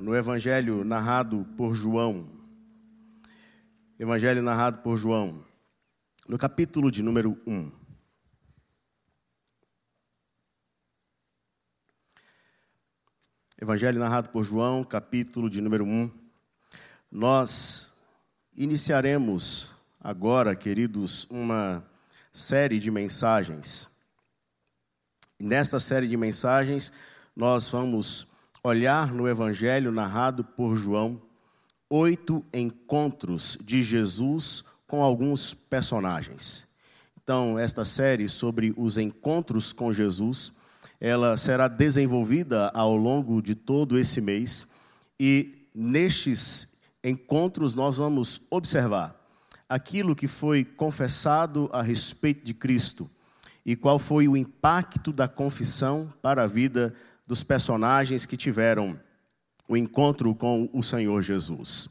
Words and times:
no 0.00 0.14
Evangelho 0.14 0.84
narrado 0.84 1.46
por 1.56 1.74
João. 1.74 2.28
Evangelho 3.98 4.42
narrado 4.42 4.78
por 4.78 4.96
João, 4.96 5.44
no 6.28 6.36
capítulo 6.36 6.90
de 6.90 7.02
número 7.02 7.40
1. 7.46 7.70
Evangelho 13.60 13.98
narrado 13.98 14.30
por 14.30 14.44
João, 14.44 14.82
capítulo 14.82 15.48
de 15.48 15.60
número 15.60 15.84
1. 15.84 16.10
Nós 17.10 17.94
iniciaremos 18.52 19.74
agora, 20.00 20.54
queridos, 20.56 21.24
uma 21.30 21.82
série 22.32 22.78
de 22.78 22.90
mensagens. 22.90 23.90
Nesta 25.38 25.78
série 25.78 26.08
de 26.08 26.16
mensagens, 26.16 26.92
nós 27.34 27.68
vamos 27.68 28.26
olhar 28.64 29.12
no 29.12 29.28
Evangelho 29.28 29.92
narrado 29.92 30.42
por 30.42 30.74
João 30.74 31.20
oito 31.90 32.42
encontros 32.52 33.58
de 33.62 33.82
Jesus 33.82 34.64
com 34.86 35.02
alguns 35.02 35.52
personagens. 35.52 36.66
Então, 37.22 37.58
esta 37.58 37.84
série 37.84 38.26
sobre 38.26 38.72
os 38.74 38.96
encontros 38.96 39.70
com 39.70 39.92
Jesus, 39.92 40.56
ela 40.98 41.36
será 41.36 41.68
desenvolvida 41.68 42.70
ao 42.70 42.96
longo 42.96 43.42
de 43.42 43.54
todo 43.54 43.98
esse 43.98 44.22
mês 44.22 44.66
e 45.20 45.68
nestes 45.74 46.72
encontros 47.02 47.74
nós 47.74 47.98
vamos 47.98 48.40
observar 48.50 49.14
aquilo 49.68 50.16
que 50.16 50.26
foi 50.26 50.64
confessado 50.64 51.68
a 51.70 51.82
respeito 51.82 52.42
de 52.42 52.54
Cristo 52.54 53.10
e 53.64 53.76
qual 53.76 53.98
foi 53.98 54.26
o 54.26 54.36
impacto 54.36 55.12
da 55.12 55.28
confissão 55.28 56.10
para 56.22 56.44
a 56.44 56.46
vida 56.46 56.94
dos 57.26 57.42
personagens 57.42 58.26
que 58.26 58.36
tiveram 58.36 58.98
o 59.68 59.76
encontro 59.76 60.34
com 60.34 60.68
o 60.72 60.82
Senhor 60.82 61.22
Jesus. 61.22 61.88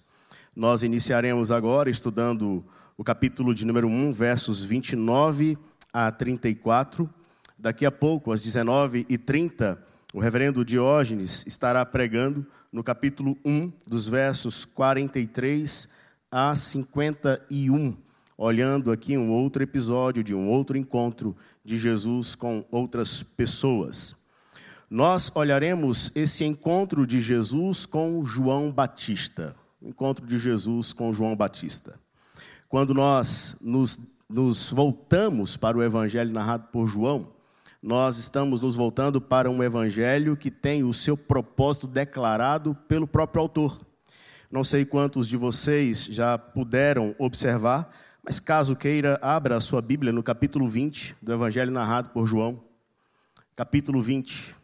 Nós 0.56 0.84
iniciaremos 0.84 1.50
agora 1.50 1.90
estudando 1.90 2.64
o 2.96 3.04
capítulo 3.04 3.56
de 3.56 3.66
número 3.66 3.88
1, 3.88 4.14
versos 4.14 4.64
29 4.64 5.58
a 5.92 6.12
34. 6.12 7.10
Daqui 7.58 7.86
a 7.86 7.92
pouco, 7.92 8.32
às 8.32 8.42
19h30, 8.42 9.80
o 10.14 10.20
reverendo 10.20 10.64
Diógenes 10.64 11.44
estará 11.48 11.84
pregando 11.84 12.46
no 12.72 12.84
capítulo 12.84 13.36
1, 13.44 13.72
dos 13.88 14.08
versos 14.08 14.66
43 14.66 15.90
a 16.32 16.56
51, 16.56 17.98
olhando 18.38 18.92
aqui 18.92 19.18
um 19.18 19.32
outro 19.32 19.64
episódio 19.64 20.24
de 20.24 20.36
um 20.36 20.48
outro 20.50 20.78
encontro 20.78 21.36
de 21.66 21.78
Jesus 21.80 22.36
com 22.36 22.64
outras 22.70 23.24
pessoas 23.24 24.16
nós 24.94 25.32
olharemos 25.34 26.12
esse 26.14 26.46
encontro 26.46 27.08
de 27.08 27.20
Jesus 27.20 27.84
com 27.84 28.24
João 28.24 28.72
Batista. 28.72 29.56
Encontro 29.82 30.24
de 30.24 30.38
Jesus 30.38 30.94
com 30.94 31.12
João 31.12 31.36
Batista. 31.36 32.00
Quando 32.70 32.94
nós 32.94 33.56
nos, 33.60 34.00
nos 34.30 34.70
voltamos 34.70 35.58
para 35.58 35.76
o 35.76 35.82
evangelho 35.82 36.32
narrado 36.32 36.68
por 36.72 36.86
João, 36.86 37.34
nós 37.82 38.20
estamos 38.20 38.62
nos 38.62 38.76
voltando 38.76 39.20
para 39.20 39.50
um 39.50 39.64
evangelho 39.64 40.38
que 40.38 40.52
tem 40.52 40.84
o 40.84 40.94
seu 40.94 41.18
propósito 41.18 41.88
declarado 41.88 42.76
pelo 42.88 43.08
próprio 43.08 43.42
autor. 43.42 43.82
Não 44.52 44.64
sei 44.64 44.86
quantos 44.86 45.28
de 45.28 45.36
vocês 45.36 46.06
já 46.06 46.38
puderam 46.38 47.16
observar, 47.18 47.90
mas 48.24 48.40
caso 48.40 48.76
queira, 48.76 49.18
abra 49.24 49.58
a 49.58 49.62
sua 49.62 49.82
Bíblia 49.82 50.14
no 50.14 50.22
capítulo 50.22 50.70
20 50.70 51.16
do 51.20 51.34
evangelho 51.34 51.72
narrado 51.72 52.10
por 52.10 52.28
João. 52.28 52.64
Capítulo 53.56 54.00
20. 54.00 54.62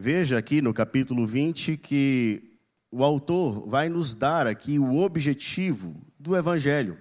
Veja 0.00 0.38
aqui 0.38 0.62
no 0.62 0.72
capítulo 0.72 1.26
20 1.26 1.76
que 1.76 2.52
o 2.88 3.02
autor 3.02 3.68
vai 3.68 3.88
nos 3.88 4.14
dar 4.14 4.46
aqui 4.46 4.78
o 4.78 4.98
objetivo 4.98 6.00
do 6.16 6.36
evangelho. 6.36 6.96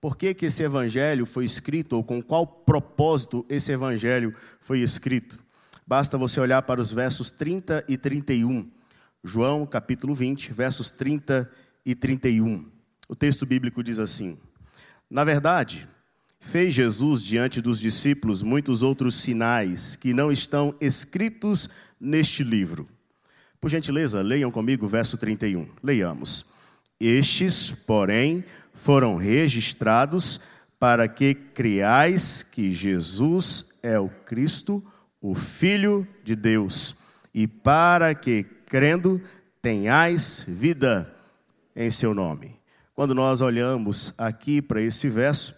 Por 0.00 0.16
que, 0.16 0.34
que 0.34 0.46
esse 0.46 0.60
evangelho 0.64 1.24
foi 1.24 1.44
escrito 1.44 1.92
ou 1.92 2.02
com 2.02 2.20
qual 2.20 2.44
propósito 2.44 3.46
esse 3.48 3.70
evangelho 3.70 4.34
foi 4.58 4.80
escrito? 4.80 5.38
Basta 5.86 6.18
você 6.18 6.40
olhar 6.40 6.62
para 6.62 6.80
os 6.80 6.90
versos 6.90 7.30
30 7.30 7.84
e 7.88 7.96
31. 7.96 8.68
João, 9.22 9.64
capítulo 9.64 10.12
20, 10.12 10.52
versos 10.52 10.90
30 10.90 11.48
e 11.86 11.94
31. 11.94 12.66
O 13.08 13.14
texto 13.14 13.46
bíblico 13.46 13.80
diz 13.80 14.00
assim: 14.00 14.36
Na 15.08 15.22
verdade, 15.22 15.88
fez 16.40 16.74
Jesus 16.74 17.22
diante 17.22 17.60
dos 17.60 17.78
discípulos 17.78 18.42
muitos 18.42 18.82
outros 18.82 19.14
sinais 19.20 19.94
que 19.94 20.12
não 20.12 20.32
estão 20.32 20.74
escritos 20.80 21.70
neste 22.00 22.42
livro. 22.42 22.88
Por 23.60 23.68
gentileza, 23.68 24.22
leiam 24.22 24.50
comigo 24.50 24.86
o 24.86 24.88
verso 24.88 25.18
31. 25.18 25.68
Leiamos. 25.82 26.46
Estes, 26.98 27.70
porém, 27.70 28.44
foram 28.72 29.16
registrados 29.16 30.40
para 30.78 31.06
que 31.06 31.34
criais 31.34 32.42
que 32.42 32.70
Jesus 32.70 33.66
é 33.82 33.98
o 33.98 34.08
Cristo, 34.08 34.82
o 35.20 35.34
Filho 35.34 36.08
de 36.24 36.34
Deus, 36.34 36.96
e 37.34 37.46
para 37.46 38.14
que, 38.14 38.44
crendo, 38.66 39.20
tenhais 39.60 40.44
vida 40.48 41.14
em 41.76 41.90
seu 41.90 42.14
nome. 42.14 42.58
Quando 42.94 43.14
nós 43.14 43.40
olhamos 43.40 44.14
aqui 44.16 44.62
para 44.62 44.80
esse 44.82 45.08
verso, 45.08 45.54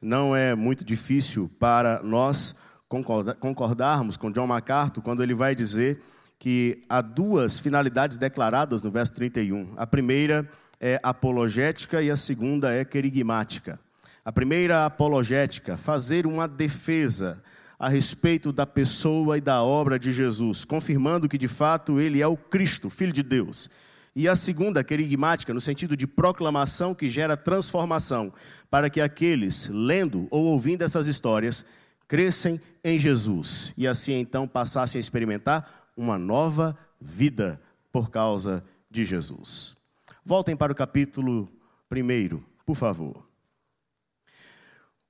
não 0.00 0.36
é 0.36 0.54
muito 0.54 0.84
difícil 0.84 1.50
para 1.58 2.02
nós 2.02 2.54
concordarmos 2.88 4.16
com 4.16 4.30
John 4.30 4.46
MacArthur 4.46 5.02
quando 5.02 5.22
ele 5.22 5.34
vai 5.34 5.54
dizer 5.54 6.00
que 6.38 6.84
há 6.88 7.00
duas 7.00 7.58
finalidades 7.58 8.18
declaradas 8.18 8.84
no 8.84 8.90
verso 8.90 9.12
31. 9.14 9.74
A 9.76 9.86
primeira 9.86 10.48
é 10.80 11.00
apologética 11.02 12.02
e 12.02 12.10
a 12.10 12.16
segunda 12.16 12.72
é 12.72 12.84
querigmática. 12.84 13.80
A 14.24 14.32
primeira, 14.32 14.84
apologética, 14.84 15.76
fazer 15.76 16.26
uma 16.26 16.46
defesa 16.48 17.42
a 17.78 17.88
respeito 17.88 18.52
da 18.52 18.66
pessoa 18.66 19.38
e 19.38 19.40
da 19.40 19.62
obra 19.62 19.98
de 19.98 20.12
Jesus, 20.12 20.64
confirmando 20.64 21.28
que 21.28 21.38
de 21.38 21.48
fato 21.48 22.00
ele 22.00 22.20
é 22.20 22.26
o 22.26 22.36
Cristo, 22.36 22.88
Filho 22.88 23.12
de 23.12 23.22
Deus. 23.22 23.70
E 24.14 24.26
a 24.28 24.34
segunda, 24.34 24.82
querigmática, 24.82 25.52
no 25.52 25.60
sentido 25.60 25.96
de 25.96 26.06
proclamação 26.06 26.94
que 26.94 27.10
gera 27.10 27.36
transformação, 27.36 28.32
para 28.70 28.88
que 28.88 29.00
aqueles 29.00 29.68
lendo 29.68 30.26
ou 30.30 30.46
ouvindo 30.46 30.82
essas 30.82 31.06
histórias 31.06 31.66
crescem 32.08 32.60
em 32.84 32.98
Jesus 32.98 33.72
e 33.76 33.86
assim 33.86 34.14
então 34.14 34.46
passassem 34.46 34.98
a 34.98 35.00
experimentar 35.00 35.90
uma 35.96 36.18
nova 36.18 36.76
vida 37.00 37.60
por 37.90 38.10
causa 38.10 38.64
de 38.90 39.04
Jesus. 39.04 39.76
Voltem 40.24 40.56
para 40.56 40.72
o 40.72 40.76
capítulo 40.76 41.48
1, 41.90 42.40
por 42.64 42.74
favor. 42.74 43.26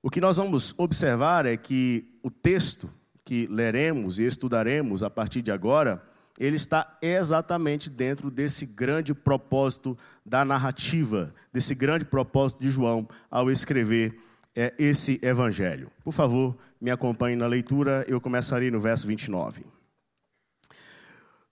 O 0.01 0.09
que 0.09 0.21
nós 0.21 0.37
vamos 0.37 0.73
observar 0.77 1.45
é 1.45 1.57
que 1.57 2.17
o 2.23 2.29
texto 2.29 2.89
que 3.25 3.47
leremos 3.47 4.19
e 4.19 4.23
estudaremos 4.23 5.03
a 5.03 5.09
partir 5.09 5.41
de 5.41 5.51
agora, 5.51 6.01
ele 6.39 6.55
está 6.55 6.97
exatamente 7.01 7.89
dentro 7.89 8.31
desse 8.31 8.65
grande 8.65 9.13
propósito 9.13 9.97
da 10.25 10.45
narrativa, 10.45 11.33
desse 11.51 11.75
grande 11.75 12.05
propósito 12.05 12.61
de 12.61 12.69
João 12.69 13.05
ao 13.29 13.51
escrever 13.51 14.17
é, 14.57 14.73
esse 14.79 15.19
evangelho. 15.21 15.91
Por 16.03 16.11
favor, 16.11 16.57
me 16.81 16.89
acompanhe 16.89 17.35
na 17.35 17.45
leitura, 17.45 18.03
eu 18.07 18.19
começarei 18.19 18.71
no 18.71 18.81
verso 18.81 19.05
29. 19.05 19.63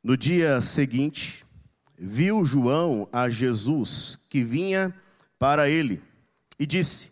No 0.04 0.18
dia 0.18 0.60
seguinte, 0.60 1.46
viu 1.96 2.44
João 2.44 3.08
a 3.14 3.30
Jesus 3.30 4.18
que 4.28 4.44
vinha 4.44 4.92
para 5.38 5.70
ele 5.70 6.02
e 6.58 6.66
disse: 6.66 7.12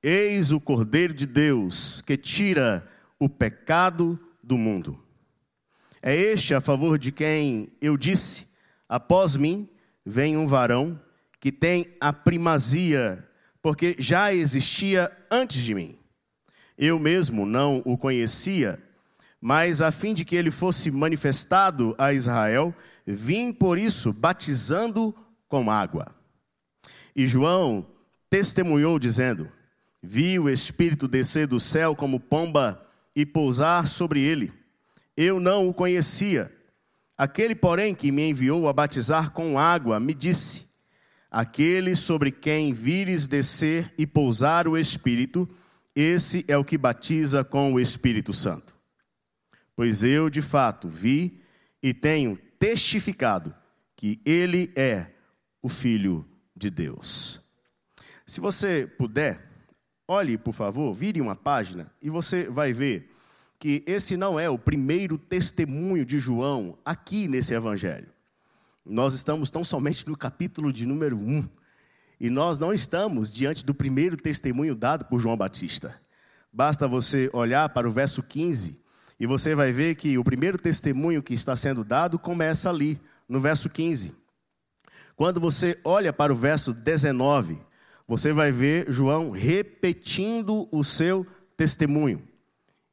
Eis 0.00 0.52
o 0.52 0.60
Cordeiro 0.60 1.12
de 1.12 1.26
Deus 1.26 2.00
que 2.02 2.16
tira 2.16 2.88
o 3.18 3.28
pecado 3.28 4.16
do 4.40 4.56
mundo. 4.56 5.02
É 6.00 6.14
este 6.14 6.54
a 6.54 6.60
favor 6.60 7.00
de 7.00 7.10
quem 7.10 7.68
eu 7.80 7.96
disse: 7.96 8.46
Após 8.88 9.36
mim 9.36 9.68
vem 10.04 10.36
um 10.36 10.46
varão 10.46 11.00
que 11.40 11.50
tem 11.50 11.96
a 12.00 12.12
primazia, 12.12 13.25
porque 13.66 13.96
já 13.98 14.32
existia 14.32 15.10
antes 15.28 15.60
de 15.60 15.74
mim 15.74 15.98
eu 16.78 17.00
mesmo 17.00 17.44
não 17.44 17.82
o 17.84 17.98
conhecia, 17.98 18.80
mas 19.40 19.82
a 19.82 19.90
fim 19.90 20.14
de 20.14 20.24
que 20.24 20.36
ele 20.36 20.52
fosse 20.52 20.88
manifestado 20.88 21.92
a 21.98 22.12
Israel, 22.12 22.72
vim 23.04 23.52
por 23.52 23.76
isso 23.76 24.12
batizando 24.12 25.12
com 25.48 25.68
água. 25.68 26.14
E 27.16 27.26
João 27.26 27.84
testemunhou, 28.30 29.00
dizendo: 29.00 29.50
Vi 30.00 30.38
o 30.38 30.48
Espírito 30.48 31.08
descer 31.08 31.48
do 31.48 31.58
céu 31.58 31.96
como 31.96 32.20
pomba 32.20 32.80
e 33.16 33.26
pousar 33.26 33.88
sobre 33.88 34.20
ele. 34.20 34.52
Eu 35.16 35.40
não 35.40 35.68
o 35.68 35.74
conhecia. 35.74 36.52
Aquele, 37.18 37.56
porém, 37.56 37.96
que 37.96 38.12
me 38.12 38.30
enviou 38.30 38.68
a 38.68 38.72
batizar 38.72 39.32
com 39.32 39.58
água, 39.58 39.98
me 39.98 40.14
disse: 40.14 40.66
Aquele 41.30 41.96
sobre 41.96 42.30
quem 42.30 42.72
vires 42.72 43.28
descer 43.28 43.92
e 43.98 44.06
pousar 44.06 44.68
o 44.68 44.76
Espírito, 44.76 45.48
esse 45.94 46.44
é 46.46 46.56
o 46.56 46.64
que 46.64 46.78
batiza 46.78 47.42
com 47.42 47.74
o 47.74 47.80
Espírito 47.80 48.32
Santo. 48.32 48.74
Pois 49.74 50.02
eu, 50.02 50.30
de 50.30 50.40
fato, 50.40 50.88
vi 50.88 51.40
e 51.82 51.92
tenho 51.92 52.38
testificado 52.58 53.54
que 53.94 54.20
ele 54.24 54.72
é 54.74 55.06
o 55.62 55.68
Filho 55.68 56.26
de 56.54 56.70
Deus. 56.70 57.40
Se 58.26 58.40
você 58.40 58.86
puder, 58.86 59.50
olhe, 60.08 60.38
por 60.38 60.52
favor, 60.52 60.92
vire 60.94 61.20
uma 61.20 61.36
página 61.36 61.92
e 62.00 62.10
você 62.10 62.44
vai 62.48 62.72
ver 62.72 63.10
que 63.58 63.82
esse 63.86 64.16
não 64.16 64.38
é 64.38 64.48
o 64.50 64.58
primeiro 64.58 65.16
testemunho 65.16 66.04
de 66.04 66.18
João 66.18 66.78
aqui 66.84 67.28
nesse 67.28 67.54
evangelho. 67.54 68.08
Nós 68.88 69.14
estamos 69.14 69.50
tão 69.50 69.64
somente 69.64 70.06
no 70.06 70.16
capítulo 70.16 70.72
de 70.72 70.86
número 70.86 71.16
1. 71.18 71.48
E 72.20 72.30
nós 72.30 72.60
não 72.60 72.72
estamos 72.72 73.28
diante 73.28 73.64
do 73.64 73.74
primeiro 73.74 74.16
testemunho 74.16 74.76
dado 74.76 75.04
por 75.06 75.18
João 75.18 75.36
Batista. 75.36 76.00
Basta 76.52 76.86
você 76.86 77.28
olhar 77.32 77.68
para 77.70 77.88
o 77.88 77.90
verso 77.90 78.22
15 78.22 78.80
e 79.18 79.26
você 79.26 79.56
vai 79.56 79.72
ver 79.72 79.96
que 79.96 80.16
o 80.16 80.22
primeiro 80.22 80.56
testemunho 80.56 81.20
que 81.20 81.34
está 81.34 81.56
sendo 81.56 81.82
dado 81.82 82.16
começa 82.16 82.70
ali, 82.70 83.00
no 83.28 83.40
verso 83.40 83.68
15. 83.68 84.14
Quando 85.16 85.40
você 85.40 85.80
olha 85.82 86.12
para 86.12 86.32
o 86.32 86.36
verso 86.36 86.72
19, 86.72 87.58
você 88.06 88.32
vai 88.32 88.52
ver 88.52 88.86
João 88.92 89.30
repetindo 89.30 90.68
o 90.70 90.84
seu 90.84 91.26
testemunho. 91.56 92.22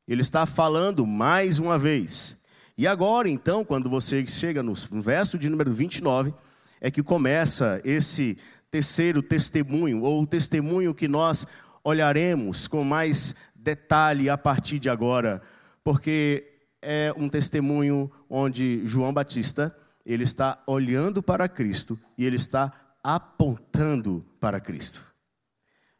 Ele 0.07 0.23
está 0.23 0.47
falando 0.47 1.05
mais 1.05 1.59
uma 1.59 1.77
vez. 1.77 2.35
E 2.77 2.87
agora, 2.87 3.29
então, 3.29 3.63
quando 3.63 3.89
você 3.89 4.25
chega 4.25 4.63
no 4.63 4.73
verso 4.73 5.37
de 5.37 5.49
número 5.49 5.71
29, 5.71 6.33
é 6.81 6.89
que 6.89 7.03
começa 7.03 7.79
esse 7.83 8.37
terceiro 8.71 9.21
testemunho, 9.21 10.01
ou 10.01 10.23
o 10.23 10.27
testemunho 10.27 10.93
que 10.93 11.07
nós 11.07 11.45
olharemos 11.83 12.67
com 12.67 12.83
mais 12.83 13.35
detalhe 13.53 14.29
a 14.29 14.37
partir 14.37 14.79
de 14.79 14.89
agora, 14.89 15.41
porque 15.83 16.51
é 16.81 17.13
um 17.15 17.29
testemunho 17.29 18.11
onde 18.29 18.85
João 18.85 19.13
Batista, 19.13 19.75
ele 20.05 20.23
está 20.23 20.61
olhando 20.65 21.21
para 21.21 21.47
Cristo 21.47 21.97
e 22.17 22.25
ele 22.25 22.35
está 22.35 22.71
apontando 23.03 24.25
para 24.39 24.59
Cristo. 24.59 25.05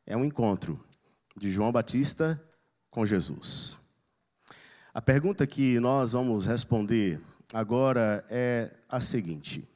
É 0.06 0.18
um 0.18 0.26
encontro 0.26 0.84
de 1.38 1.52
João 1.52 1.72
Batista 1.72 2.44
com 2.90 3.06
Jesus. 3.06 3.78
A 4.94 5.02
pergunta 5.02 5.48
que 5.48 5.80
nós 5.80 6.12
vamos 6.12 6.46
responder 6.46 7.20
agora 7.52 8.24
é 8.30 8.72
a 8.88 9.02
seguinte: 9.02 9.68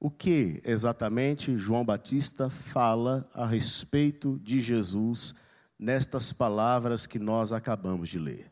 O 0.00 0.10
que 0.10 0.62
exatamente 0.64 1.58
João 1.58 1.84
Batista 1.84 2.48
fala 2.48 3.28
a 3.34 3.44
respeito 3.44 4.40
de 4.42 4.58
Jesus 4.62 5.34
nestas 5.78 6.32
palavras 6.32 7.06
que 7.06 7.18
nós 7.18 7.52
acabamos 7.52 8.08
de 8.08 8.18
ler? 8.18 8.50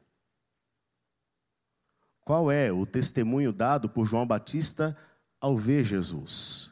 Qual 2.26 2.52
é 2.52 2.70
o 2.70 2.84
testemunho 2.84 3.50
dado 3.50 3.88
por 3.88 4.04
João 4.04 4.26
Batista 4.26 4.94
ao 5.40 5.56
ver 5.56 5.82
Jesus? 5.84 6.70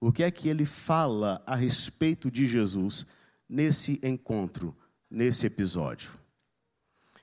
O 0.00 0.10
que 0.10 0.22
é 0.22 0.30
que 0.30 0.48
ele 0.48 0.64
fala 0.64 1.42
a 1.46 1.54
respeito 1.54 2.30
de 2.30 2.46
Jesus 2.46 3.06
nesse 3.46 4.00
encontro, 4.02 4.74
nesse 5.10 5.44
episódio? 5.44 6.19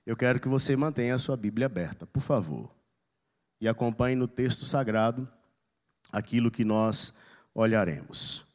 Eu 0.07 0.15
quero 0.15 0.39
que 0.39 0.47
você 0.47 0.73
mantenha 0.73 1.15
a 1.15 1.19
sua 1.19 1.35
Bíblia 1.35 1.65
aberta, 1.65 2.07
por 2.07 2.21
favor, 2.21 2.73
e 3.59 3.67
acompanhe 3.67 4.15
no 4.15 4.25
texto 4.25 4.63
sagrado 4.63 5.27
aquilo 6.09 6.49
que 6.49 6.63
nós 6.63 7.13
olharemos. 7.53 8.47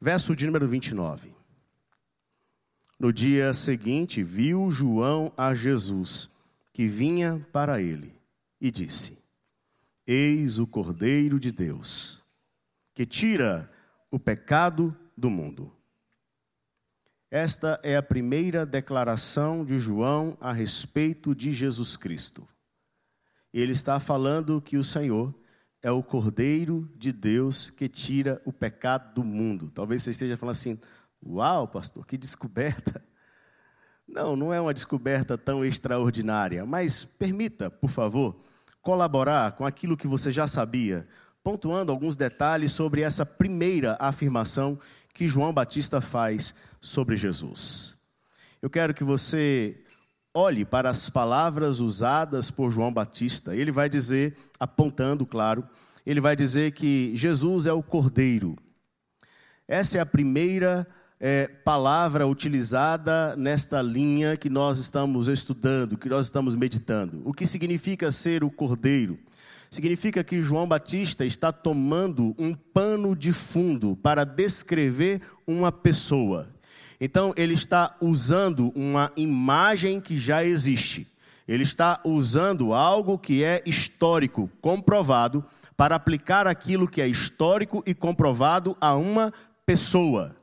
Verso 0.00 0.36
de 0.36 0.46
número 0.46 0.68
29. 0.68 1.34
No 2.96 3.12
dia 3.12 3.52
seguinte, 3.52 4.22
viu 4.22 4.70
João 4.70 5.32
a 5.36 5.52
Jesus, 5.52 6.30
que 6.72 6.86
vinha 6.86 7.44
para 7.52 7.82
ele, 7.82 8.14
e 8.60 8.70
disse: 8.70 9.18
Eis 10.06 10.60
o 10.60 10.66
Cordeiro 10.66 11.40
de 11.40 11.50
Deus, 11.50 12.24
que 12.94 13.04
tira 13.04 13.68
o 14.12 14.18
pecado 14.18 14.96
do 15.16 15.28
mundo. 15.28 15.72
Esta 17.30 17.78
é 17.84 17.96
a 17.96 18.02
primeira 18.02 18.66
declaração 18.66 19.64
de 19.64 19.78
João 19.78 20.36
a 20.40 20.52
respeito 20.52 21.32
de 21.32 21.52
Jesus 21.52 21.96
Cristo. 21.96 22.48
Ele 23.54 23.70
está 23.70 24.00
falando 24.00 24.60
que 24.60 24.76
o 24.76 24.82
Senhor 24.82 25.32
é 25.80 25.92
o 25.92 26.02
Cordeiro 26.02 26.90
de 26.96 27.12
Deus 27.12 27.70
que 27.70 27.88
tira 27.88 28.42
o 28.44 28.52
pecado 28.52 29.14
do 29.14 29.22
mundo. 29.22 29.70
Talvez 29.70 30.02
você 30.02 30.10
esteja 30.10 30.36
falando 30.36 30.56
assim: 30.56 30.80
Uau, 31.24 31.68
pastor, 31.68 32.04
que 32.04 32.18
descoberta! 32.18 33.00
Não, 34.08 34.34
não 34.34 34.52
é 34.52 34.60
uma 34.60 34.74
descoberta 34.74 35.38
tão 35.38 35.64
extraordinária, 35.64 36.66
mas 36.66 37.04
permita, 37.04 37.70
por 37.70 37.88
favor, 37.88 38.42
colaborar 38.82 39.52
com 39.52 39.64
aquilo 39.64 39.96
que 39.96 40.08
você 40.08 40.32
já 40.32 40.48
sabia, 40.48 41.06
pontuando 41.44 41.92
alguns 41.92 42.16
detalhes 42.16 42.72
sobre 42.72 43.02
essa 43.02 43.24
primeira 43.24 43.96
afirmação 44.00 44.80
que 45.14 45.28
João 45.28 45.52
Batista 45.52 46.00
faz 46.00 46.52
sobre 46.80 47.16
Jesus. 47.16 47.94
Eu 48.62 48.70
quero 48.70 48.94
que 48.94 49.04
você 49.04 49.82
olhe 50.34 50.64
para 50.64 50.90
as 50.90 51.10
palavras 51.10 51.80
usadas 51.80 52.50
por 52.50 52.70
João 52.70 52.92
Batista. 52.92 53.54
Ele 53.54 53.72
vai 53.72 53.88
dizer, 53.88 54.36
apontando, 54.58 55.26
claro, 55.26 55.66
ele 56.06 56.20
vai 56.20 56.36
dizer 56.36 56.72
que 56.72 57.12
Jesus 57.14 57.66
é 57.66 57.72
o 57.72 57.82
Cordeiro. 57.82 58.56
Essa 59.66 59.98
é 59.98 60.00
a 60.00 60.06
primeira 60.06 60.86
é, 61.18 61.46
palavra 61.46 62.26
utilizada 62.26 63.36
nesta 63.36 63.82
linha 63.82 64.36
que 64.36 64.48
nós 64.48 64.78
estamos 64.78 65.28
estudando, 65.28 65.98
que 65.98 66.08
nós 66.08 66.26
estamos 66.26 66.54
meditando. 66.54 67.20
O 67.24 67.32
que 67.32 67.46
significa 67.46 68.10
ser 68.10 68.42
o 68.42 68.50
Cordeiro? 68.50 69.18
Significa 69.70 70.24
que 70.24 70.42
João 70.42 70.66
Batista 70.66 71.24
está 71.24 71.52
tomando 71.52 72.34
um 72.36 72.52
pano 72.54 73.14
de 73.14 73.32
fundo 73.32 73.96
para 73.96 74.24
descrever 74.24 75.20
uma 75.46 75.70
pessoa. 75.70 76.48
Então, 77.00 77.32
ele 77.36 77.54
está 77.54 77.96
usando 78.00 78.70
uma 78.74 79.10
imagem 79.16 80.00
que 80.00 80.18
já 80.18 80.44
existe. 80.44 81.08
Ele 81.48 81.62
está 81.62 81.98
usando 82.04 82.74
algo 82.74 83.18
que 83.18 83.42
é 83.42 83.62
histórico, 83.64 84.50
comprovado, 84.60 85.44
para 85.76 85.94
aplicar 85.94 86.46
aquilo 86.46 86.86
que 86.86 87.00
é 87.00 87.08
histórico 87.08 87.82
e 87.86 87.94
comprovado 87.94 88.76
a 88.78 88.94
uma 88.94 89.32
pessoa. 89.64 90.36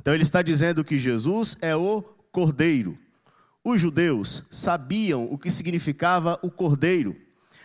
Então, 0.00 0.12
ele 0.12 0.24
está 0.24 0.42
dizendo 0.42 0.82
que 0.82 0.98
Jesus 0.98 1.56
é 1.60 1.76
o 1.76 2.02
cordeiro. 2.32 2.98
Os 3.64 3.80
judeus 3.80 4.42
sabiam 4.50 5.24
o 5.30 5.38
que 5.38 5.50
significava 5.50 6.36
o 6.42 6.50
cordeiro. 6.50 7.16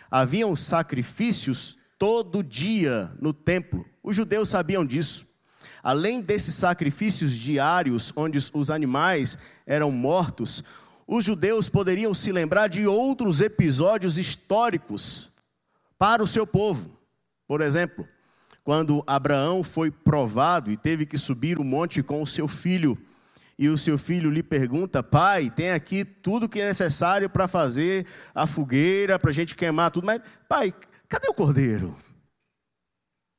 Haviam 0.08 0.54
sacrifícios 0.54 1.76
todo 1.98 2.44
dia 2.44 3.10
no 3.20 3.32
templo. 3.32 3.84
Os 4.00 4.14
judeus 4.14 4.48
sabiam 4.48 4.86
disso. 4.86 5.26
Além 5.82 6.20
desses 6.20 6.54
sacrifícios 6.54 7.34
diários, 7.34 8.12
onde 8.16 8.38
os 8.38 8.70
animais 8.70 9.38
eram 9.66 9.90
mortos, 9.90 10.62
os 11.06 11.24
judeus 11.24 11.68
poderiam 11.68 12.12
se 12.12 12.30
lembrar 12.32 12.68
de 12.68 12.86
outros 12.86 13.40
episódios 13.40 14.18
históricos 14.18 15.30
para 15.98 16.22
o 16.22 16.26
seu 16.26 16.46
povo. 16.46 16.98
Por 17.46 17.60
exemplo, 17.60 18.06
quando 18.62 19.02
Abraão 19.06 19.64
foi 19.64 19.90
provado 19.90 20.70
e 20.70 20.76
teve 20.76 21.06
que 21.06 21.16
subir 21.16 21.58
o 21.58 21.64
monte 21.64 22.02
com 22.02 22.20
o 22.22 22.26
seu 22.26 22.46
filho, 22.46 22.98
e 23.58 23.68
o 23.68 23.76
seu 23.76 23.98
filho 23.98 24.30
lhe 24.30 24.42
pergunta: 24.42 25.02
Pai, 25.02 25.50
tem 25.50 25.70
aqui 25.72 26.04
tudo 26.04 26.48
que 26.48 26.60
é 26.60 26.68
necessário 26.68 27.28
para 27.28 27.48
fazer 27.48 28.06
a 28.34 28.46
fogueira, 28.46 29.18
para 29.18 29.30
a 29.30 29.34
gente 29.34 29.56
queimar 29.56 29.90
tudo, 29.90 30.06
mas, 30.06 30.20
pai, 30.48 30.72
cadê 31.08 31.28
o 31.28 31.34
cordeiro? 31.34 31.96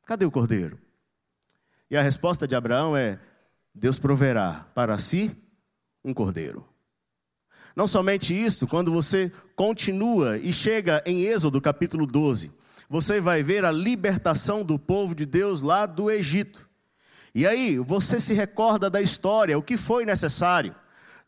Cadê 0.06 0.26
o 0.26 0.32
cordeiro? 0.32 0.78
E 1.90 1.98
a 1.98 2.02
resposta 2.02 2.48
de 2.48 2.56
Abraão 2.56 2.96
é: 2.96 3.20
Deus 3.74 3.98
proverá 3.98 4.68
para 4.74 4.98
si 5.00 5.36
um 6.04 6.14
cordeiro. 6.14 6.68
Não 7.76 7.88
somente 7.88 8.34
isso, 8.34 8.68
quando 8.68 8.92
você 8.92 9.32
continua 9.56 10.38
e 10.38 10.52
chega 10.52 11.02
em 11.06 11.22
Êxodo 11.22 11.62
capítulo 11.62 12.06
12, 12.06 12.52
você 12.90 13.22
vai 13.22 13.44
ver 13.44 13.64
a 13.64 13.72
libertação 13.72 14.64
do 14.64 14.78
povo 14.78 15.14
de 15.16 15.26
Deus 15.26 15.62
lá 15.62 15.86
do 15.86 16.10
Egito. 16.10 16.68
E 17.34 17.46
aí, 17.46 17.78
você 17.78 18.20
se 18.20 18.34
recorda 18.34 18.90
da 18.90 19.02
história, 19.02 19.58
o 19.58 19.64
que 19.64 19.78
foi 19.78 20.04
necessário? 20.04 20.76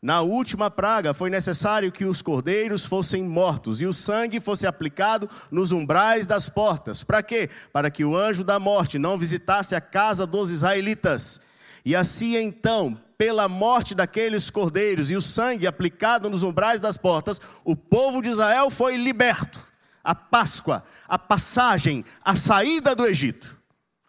Na 0.02 0.20
última 0.20 0.68
praga 0.68 1.14
foi 1.14 1.30
necessário 1.30 1.92
que 1.92 2.04
os 2.04 2.20
cordeiros 2.20 2.84
fossem 2.84 3.22
mortos 3.22 3.80
e 3.80 3.86
o 3.86 3.92
sangue 3.92 4.40
fosse 4.40 4.66
aplicado 4.66 5.30
nos 5.48 5.70
umbrais 5.70 6.26
das 6.26 6.48
portas. 6.48 7.04
Para 7.04 7.22
quê? 7.22 7.48
Para 7.72 7.88
que 7.88 8.04
o 8.04 8.16
anjo 8.16 8.42
da 8.42 8.58
morte 8.58 8.98
não 8.98 9.16
visitasse 9.16 9.76
a 9.76 9.80
casa 9.80 10.26
dos 10.26 10.50
israelitas. 10.50 11.40
E 11.84 11.94
assim 11.94 12.34
então, 12.34 13.00
pela 13.16 13.48
morte 13.48 13.94
daqueles 13.94 14.50
cordeiros 14.50 15.08
e 15.08 15.14
o 15.14 15.22
sangue 15.22 15.68
aplicado 15.68 16.28
nos 16.28 16.42
umbrais 16.42 16.80
das 16.80 16.96
portas, 16.96 17.40
o 17.64 17.76
povo 17.76 18.20
de 18.20 18.30
Israel 18.30 18.70
foi 18.70 18.96
liberto. 18.96 19.60
A 20.02 20.16
Páscoa, 20.16 20.82
a 21.06 21.16
passagem, 21.16 22.04
a 22.24 22.34
saída 22.34 22.92
do 22.92 23.06
Egito, 23.06 23.56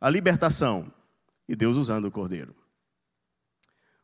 a 0.02 0.10
libertação. 0.10 0.92
E 1.48 1.56
Deus 1.56 1.78
usando 1.78 2.06
o 2.06 2.12
cordeiro. 2.12 2.63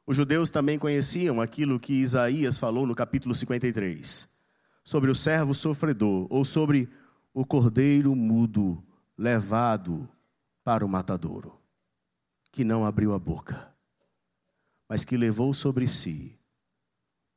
Os 0.09 0.17
judeus 0.17 0.49
também 0.49 0.79
conheciam 0.79 1.39
aquilo 1.39 1.79
que 1.79 1.93
Isaías 1.93 2.57
falou 2.57 2.87
no 2.87 2.95
capítulo 2.95 3.35
53, 3.35 4.27
sobre 4.83 5.11
o 5.11 5.13
servo 5.13 5.53
sofredor, 5.53 6.25
ou 6.31 6.43
sobre 6.43 6.89
o 7.31 7.45
cordeiro 7.45 8.15
mudo 8.15 8.83
levado 9.15 10.09
para 10.63 10.83
o 10.83 10.89
matadouro, 10.89 11.61
que 12.51 12.63
não 12.63 12.87
abriu 12.87 13.13
a 13.13 13.19
boca, 13.19 13.71
mas 14.89 15.05
que 15.05 15.15
levou 15.15 15.53
sobre 15.53 15.87
si 15.87 16.35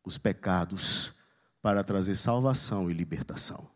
os 0.03 0.17
pecados 0.17 1.15
para 1.61 1.85
trazer 1.85 2.17
salvação 2.17 2.91
e 2.91 2.95
libertação. 2.95 3.69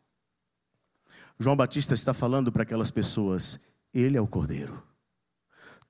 João 1.38 1.55
Batista 1.55 1.93
está 1.93 2.15
falando 2.15 2.50
para 2.50 2.62
aquelas 2.62 2.91
pessoas: 2.91 3.61
Ele 3.93 4.17
é 4.17 4.21
o 4.23 4.26
Cordeiro. 4.26 4.83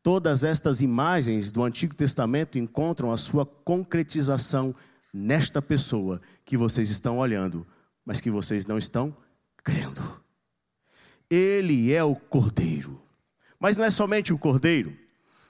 Todas 0.06 0.44
estas 0.44 0.80
imagens 0.80 1.50
do 1.50 1.64
Antigo 1.64 1.92
Testamento 1.92 2.60
encontram 2.60 3.10
a 3.10 3.16
sua 3.16 3.44
concretização 3.44 4.72
nesta 5.12 5.60
pessoa 5.60 6.22
que 6.44 6.56
vocês 6.56 6.90
estão 6.90 7.18
olhando, 7.18 7.66
mas 8.04 8.20
que 8.20 8.30
vocês 8.30 8.68
não 8.68 8.78
estão 8.78 9.12
crendo. 9.64 10.00
Ele 11.28 11.92
é 11.92 12.04
o 12.04 12.14
Cordeiro. 12.14 13.02
Mas 13.58 13.76
não 13.76 13.84
é 13.84 13.90
somente 13.90 14.32
o 14.32 14.38
Cordeiro. 14.38 14.96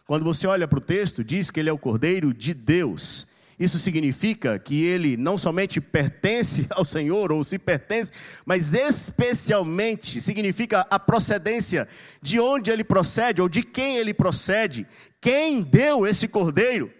Quando 0.06 0.24
você 0.24 0.46
olha 0.46 0.66
para 0.66 0.78
o 0.78 0.80
texto, 0.80 1.22
diz 1.22 1.50
que 1.50 1.60
ele 1.60 1.68
é 1.68 1.72
o 1.74 1.78
Cordeiro 1.78 2.32
de 2.32 2.54
Deus. 2.54 3.26
Isso 3.58 3.78
significa 3.78 4.58
que 4.58 4.84
ele 4.84 5.16
não 5.16 5.38
somente 5.38 5.80
pertence 5.80 6.66
ao 6.70 6.84
Senhor, 6.84 7.32
ou 7.32 7.42
se 7.42 7.58
pertence, 7.58 8.12
mas 8.44 8.74
especialmente 8.74 10.20
significa 10.20 10.86
a 10.90 10.98
procedência, 10.98 11.88
de 12.20 12.38
onde 12.38 12.70
ele 12.70 12.84
procede, 12.84 13.40
ou 13.40 13.48
de 13.48 13.62
quem 13.62 13.96
ele 13.96 14.12
procede, 14.12 14.86
quem 15.20 15.62
deu 15.62 16.06
esse 16.06 16.28
cordeiro. 16.28 16.92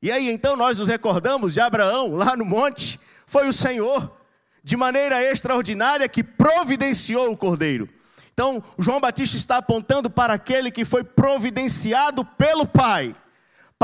E 0.00 0.12
aí 0.12 0.30
então 0.30 0.54
nós 0.54 0.78
nos 0.78 0.88
recordamos 0.88 1.52
de 1.52 1.60
Abraão, 1.60 2.14
lá 2.14 2.36
no 2.36 2.44
monte, 2.44 3.00
foi 3.26 3.48
o 3.48 3.52
Senhor, 3.52 4.16
de 4.62 4.76
maneira 4.76 5.20
extraordinária, 5.20 6.08
que 6.08 6.22
providenciou 6.22 7.32
o 7.32 7.36
cordeiro. 7.36 7.88
Então, 8.32 8.62
João 8.78 9.00
Batista 9.00 9.36
está 9.36 9.58
apontando 9.58 10.10
para 10.10 10.34
aquele 10.34 10.70
que 10.70 10.84
foi 10.84 11.04
providenciado 11.04 12.24
pelo 12.24 12.66
Pai 12.66 13.14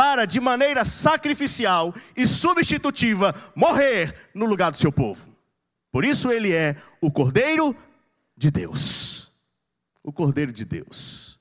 para, 0.01 0.25
de 0.25 0.41
maneira 0.41 0.83
sacrificial 0.83 1.95
e 2.17 2.27
substitutiva, 2.27 3.35
morrer 3.55 4.31
no 4.35 4.47
lugar 4.47 4.71
do 4.71 4.79
seu 4.79 4.91
povo. 4.91 5.29
Por 5.93 6.07
isso 6.07 6.33
ele 6.33 6.55
é 6.55 6.75
o 7.03 7.11
Cordeiro 7.11 7.77
de 8.35 8.51
Deus. 8.51 9.31
O 10.03 10.11
Cordeiro 10.11 10.53
de 10.55 10.65
Deus. 10.65 11.39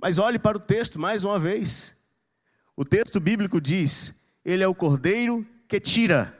Mas 0.00 0.18
olhe 0.18 0.38
para 0.38 0.56
o 0.56 0.60
texto 0.60 1.00
mais 1.00 1.24
uma 1.24 1.36
vez. 1.36 1.96
O 2.76 2.84
texto 2.84 3.18
bíblico 3.18 3.60
diz: 3.60 4.14
Ele 4.44 4.62
é 4.62 4.68
o 4.68 4.74
Cordeiro 4.74 5.44
que 5.66 5.80
tira. 5.80 6.38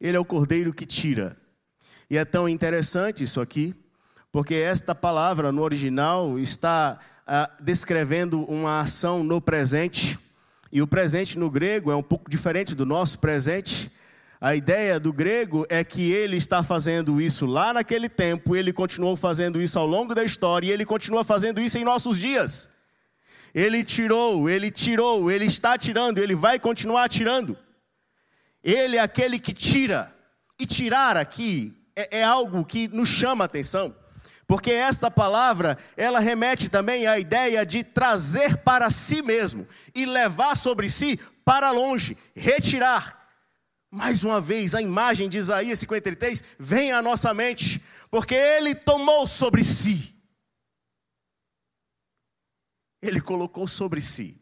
Ele 0.00 0.16
é 0.16 0.20
o 0.20 0.24
Cordeiro 0.24 0.72
que 0.72 0.86
tira. 0.86 1.36
E 2.08 2.16
é 2.16 2.24
tão 2.24 2.48
interessante 2.48 3.22
isso 3.22 3.38
aqui, 3.38 3.74
porque 4.32 4.54
esta 4.54 4.94
palavra 4.94 5.52
no 5.52 5.60
original 5.60 6.38
está 6.38 6.98
ah, 7.32 7.48
descrevendo 7.60 8.42
uma 8.46 8.80
ação 8.80 9.22
no 9.22 9.40
presente. 9.40 10.18
E 10.72 10.82
o 10.82 10.86
presente 10.86 11.38
no 11.38 11.48
grego 11.48 11.92
é 11.92 11.94
um 11.94 12.02
pouco 12.02 12.28
diferente 12.28 12.74
do 12.74 12.84
nosso 12.84 13.20
presente. 13.20 13.88
A 14.40 14.56
ideia 14.56 14.98
do 14.98 15.12
grego 15.12 15.64
é 15.68 15.84
que 15.84 16.10
ele 16.10 16.36
está 16.36 16.64
fazendo 16.64 17.20
isso 17.20 17.46
lá 17.46 17.72
naquele 17.72 18.08
tempo, 18.08 18.56
ele 18.56 18.72
continuou 18.72 19.14
fazendo 19.14 19.62
isso 19.62 19.78
ao 19.78 19.86
longo 19.86 20.12
da 20.12 20.24
história 20.24 20.66
e 20.66 20.72
ele 20.72 20.84
continua 20.84 21.22
fazendo 21.22 21.60
isso 21.60 21.78
em 21.78 21.84
nossos 21.84 22.18
dias. 22.18 22.68
Ele 23.54 23.84
tirou, 23.84 24.50
ele 24.50 24.68
tirou, 24.68 25.30
ele 25.30 25.44
está 25.44 25.78
tirando, 25.78 26.18
ele 26.18 26.34
vai 26.34 26.58
continuar 26.58 27.08
tirando. 27.08 27.56
Ele 28.60 28.96
é 28.96 29.00
aquele 29.00 29.38
que 29.38 29.52
tira. 29.52 30.12
E 30.58 30.66
tirar 30.66 31.16
aqui 31.16 31.76
é, 31.94 32.18
é 32.18 32.24
algo 32.24 32.64
que 32.64 32.88
nos 32.88 33.08
chama 33.08 33.44
a 33.44 33.46
atenção. 33.46 33.94
Porque 34.50 34.72
esta 34.72 35.08
palavra, 35.08 35.78
ela 35.96 36.18
remete 36.18 36.68
também 36.68 37.06
à 37.06 37.20
ideia 37.20 37.64
de 37.64 37.84
trazer 37.84 38.56
para 38.56 38.90
si 38.90 39.22
mesmo 39.22 39.64
e 39.94 40.04
levar 40.04 40.56
sobre 40.56 40.90
si 40.90 41.20
para 41.44 41.70
longe, 41.70 42.18
retirar. 42.34 43.30
Mais 43.88 44.24
uma 44.24 44.40
vez, 44.40 44.74
a 44.74 44.82
imagem 44.82 45.28
de 45.28 45.38
Isaías 45.38 45.78
53 45.78 46.42
vem 46.58 46.90
à 46.90 47.00
nossa 47.00 47.32
mente, 47.32 47.80
porque 48.10 48.34
ele 48.34 48.74
tomou 48.74 49.24
sobre 49.24 49.62
si. 49.62 50.20
Ele 53.00 53.20
colocou 53.20 53.68
sobre 53.68 54.00
si. 54.00 54.36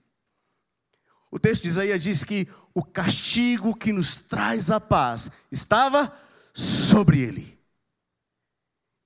O 1.31 1.39
texto 1.39 1.65
de 1.65 1.69
Isaías 1.69 2.03
diz 2.03 2.25
que 2.25 2.49
o 2.73 2.83
castigo 2.83 3.77
que 3.77 3.93
nos 3.93 4.17
traz 4.17 4.71
a 4.71 4.81
paz 4.81 5.31
estava 5.53 6.11
sobre 6.55 7.21
ele 7.21 7.58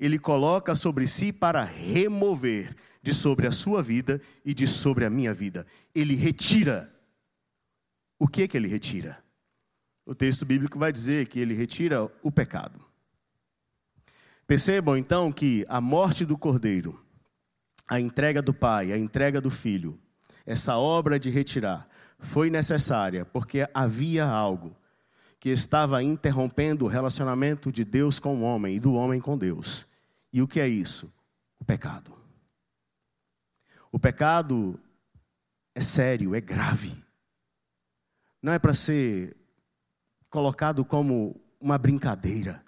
ele 0.05 0.19
coloca 0.19 0.75
sobre 0.75 1.07
si 1.07 1.33
para 1.33 1.63
remover 1.63 2.75
de 3.01 3.15
sobre 3.15 3.47
a 3.47 3.53
sua 3.53 3.81
vida 3.81 4.21
e 4.45 4.53
de 4.53 4.67
sobre 4.67 5.05
a 5.05 5.11
minha 5.11 5.33
vida. 5.33 5.65
Ele 5.95 6.17
retira. 6.17 6.93
O 8.19 8.27
que 8.27 8.49
que 8.49 8.57
ele 8.57 8.67
retira? 8.67 9.23
O 10.05 10.13
texto 10.13 10.45
bíblico 10.45 10.77
vai 10.77 10.93
dizer 10.93 11.29
que 11.29 11.39
ele 11.39 11.55
retira 11.55 12.11
o 12.21 12.33
pecado. 12.33 12.85
Percebam 14.45 14.97
então 14.97 15.31
que 15.31 15.65
a 15.69 15.81
morte 15.81 16.25
do 16.25 16.37
cordeiro, 16.37 17.01
a 17.87 18.01
entrega 18.01 18.43
do 18.43 18.53
pai, 18.53 18.93
a 18.93 18.99
entrega 18.99 19.41
do 19.41 19.51
filho, 19.51 20.01
essa 20.45 20.77
obra 20.77 21.17
de 21.17 21.31
retirar 21.31 21.89
foi 22.19 22.51
necessária 22.51 23.25
porque 23.25 23.69
havia 23.73 24.27
algo 24.27 24.77
que 25.39 25.51
estava 25.51 26.03
interrompendo 26.03 26.87
o 26.87 26.89
relacionamento 26.89 27.71
de 27.71 27.85
Deus 27.85 28.19
com 28.19 28.39
o 28.39 28.43
homem 28.43 28.77
e 28.77 28.81
do 28.81 28.95
homem 28.95 29.21
com 29.21 29.39
Deus. 29.39 29.87
E 30.33 30.41
o 30.41 30.49
que 30.49 30.61
é 30.61 30.69
isso? 30.69 31.13
O 31.59 31.65
pecado. 31.65 32.17
O 33.91 33.99
pecado 33.99 34.81
é 35.75 35.83
sério, 35.83 36.35
é 36.35 36.41
grave. 36.41 37.03
Não 38.43 38.53
é 38.53 38.59
para 38.59 38.75
ser 38.75 39.37
colocado 40.31 40.85
como 40.85 41.41
uma 41.61 41.77
brincadeira. 41.77 42.65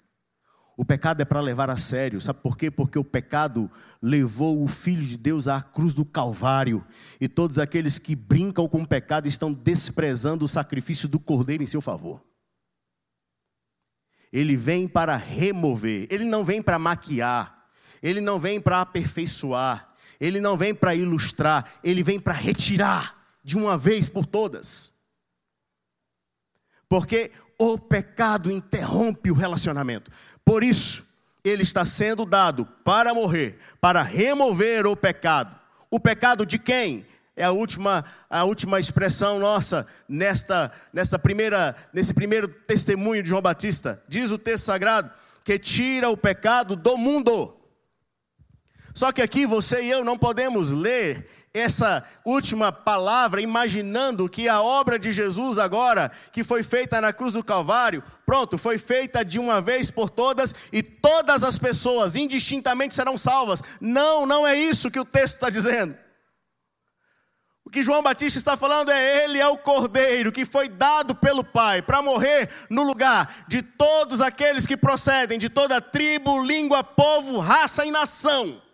O 0.77 0.83
pecado 0.83 1.21
é 1.21 1.25
para 1.25 1.41
levar 1.41 1.69
a 1.69 1.77
sério. 1.77 2.21
Sabe 2.21 2.39
por 2.41 2.57
quê? 2.57 2.69
Porque 2.69 2.99
o 2.99 3.03
pecado 3.03 3.71
levou 4.01 4.61
o 4.61 4.67
Filho 4.67 5.03
de 5.03 5.17
Deus 5.17 5.47
à 5.47 5.61
cruz 5.61 5.93
do 5.93 6.05
Calvário. 6.05 6.85
E 7.19 7.27
todos 7.27 7.57
aqueles 7.57 7.97
que 7.97 8.15
brincam 8.15 8.67
com 8.67 8.81
o 8.81 8.87
pecado 8.87 9.27
estão 9.27 9.53
desprezando 9.53 10.45
o 10.45 10.49
sacrifício 10.49 11.07
do 11.07 11.19
Cordeiro 11.19 11.63
em 11.63 11.67
seu 11.67 11.81
favor. 11.81 12.23
Ele 14.31 14.57
vem 14.57 14.85
para 14.85 15.15
remover, 15.15 16.07
ele 16.09 16.25
não 16.25 16.43
vem 16.43 16.61
para 16.61 16.77
maquiar, 16.77 17.54
ele 18.05 18.21
não 18.21 18.37
vem 18.37 18.61
para 18.61 18.81
aperfeiçoar, 18.81 19.89
ele 20.19 20.39
não 20.39 20.55
vem 20.55 20.75
para 20.75 20.93
ilustrar, 20.93 21.73
ele 21.83 22.03
vem 22.03 22.19
para 22.19 22.33
retirar 22.33 23.17
de 23.43 23.57
uma 23.57 23.75
vez 23.75 24.07
por 24.07 24.27
todas. 24.27 24.93
Porque 26.87 27.31
o 27.57 27.79
pecado 27.79 28.51
interrompe 28.51 29.31
o 29.31 29.33
relacionamento. 29.33 30.11
Por 30.45 30.63
isso, 30.63 31.03
ele 31.43 31.63
está 31.63 31.83
sendo 31.83 32.25
dado 32.25 32.67
para 32.83 33.11
morrer, 33.11 33.57
para 33.81 34.03
remover 34.03 34.85
o 34.85 34.95
pecado. 34.95 35.59
O 35.89 35.99
pecado 35.99 36.45
de 36.45 36.59
quem? 36.59 37.07
É 37.35 37.45
a 37.45 37.51
última, 37.51 38.05
a 38.29 38.43
última 38.43 38.79
expressão 38.79 39.39
nossa 39.39 39.87
nesta, 40.07 40.71
nesta 40.93 41.17
primeira, 41.17 41.75
nesse 41.91 42.13
primeiro 42.13 42.47
testemunho 42.47 43.23
de 43.23 43.29
João 43.29 43.41
Batista. 43.41 43.99
Diz 44.07 44.29
o 44.29 44.37
texto 44.37 44.65
sagrado 44.65 45.11
que 45.43 45.57
tira 45.57 46.07
o 46.07 46.15
pecado 46.15 46.75
do 46.75 46.95
mundo. 46.99 47.54
Só 48.95 49.11
que 49.11 49.21
aqui 49.21 49.45
você 49.45 49.83
e 49.83 49.91
eu 49.91 50.05
não 50.05 50.17
podemos 50.17 50.71
ler 50.71 51.29
essa 51.53 52.03
última 52.23 52.71
palavra 52.71 53.41
imaginando 53.41 54.29
que 54.29 54.47
a 54.47 54.61
obra 54.61 54.97
de 54.97 55.11
Jesus 55.11 55.57
agora, 55.57 56.09
que 56.31 56.45
foi 56.45 56.63
feita 56.63 57.01
na 57.01 57.11
cruz 57.11 57.33
do 57.33 57.43
Calvário, 57.43 58.01
pronto, 58.25 58.57
foi 58.57 58.77
feita 58.77 59.23
de 59.23 59.37
uma 59.37 59.59
vez 59.59 59.91
por 59.91 60.09
todas 60.09 60.55
e 60.71 60.81
todas 60.81 61.43
as 61.43 61.59
pessoas 61.59 62.15
indistintamente 62.15 62.95
serão 62.95 63.17
salvas. 63.17 63.61
Não, 63.81 64.25
não 64.25 64.47
é 64.47 64.57
isso 64.57 64.89
que 64.89 64.99
o 64.99 65.05
texto 65.05 65.35
está 65.35 65.49
dizendo. 65.49 65.97
O 67.65 67.69
que 67.69 67.83
João 67.83 68.01
Batista 68.03 68.39
está 68.39 68.55
falando 68.55 68.91
é: 68.91 69.23
Ele 69.25 69.39
é 69.39 69.47
o 69.47 69.57
Cordeiro 69.57 70.31
que 70.31 70.45
foi 70.45 70.69
dado 70.69 71.13
pelo 71.15 71.43
Pai 71.43 71.81
para 71.81 72.01
morrer 72.01 72.49
no 72.69 72.83
lugar 72.83 73.45
de 73.47 73.61
todos 73.61 74.21
aqueles 74.21 74.65
que 74.65 74.77
procedem 74.77 75.37
de 75.37 75.49
toda 75.49 75.81
tribo, 75.81 76.41
língua, 76.41 76.81
povo, 76.81 77.39
raça 77.39 77.85
e 77.85 77.91
nação. 77.91 78.64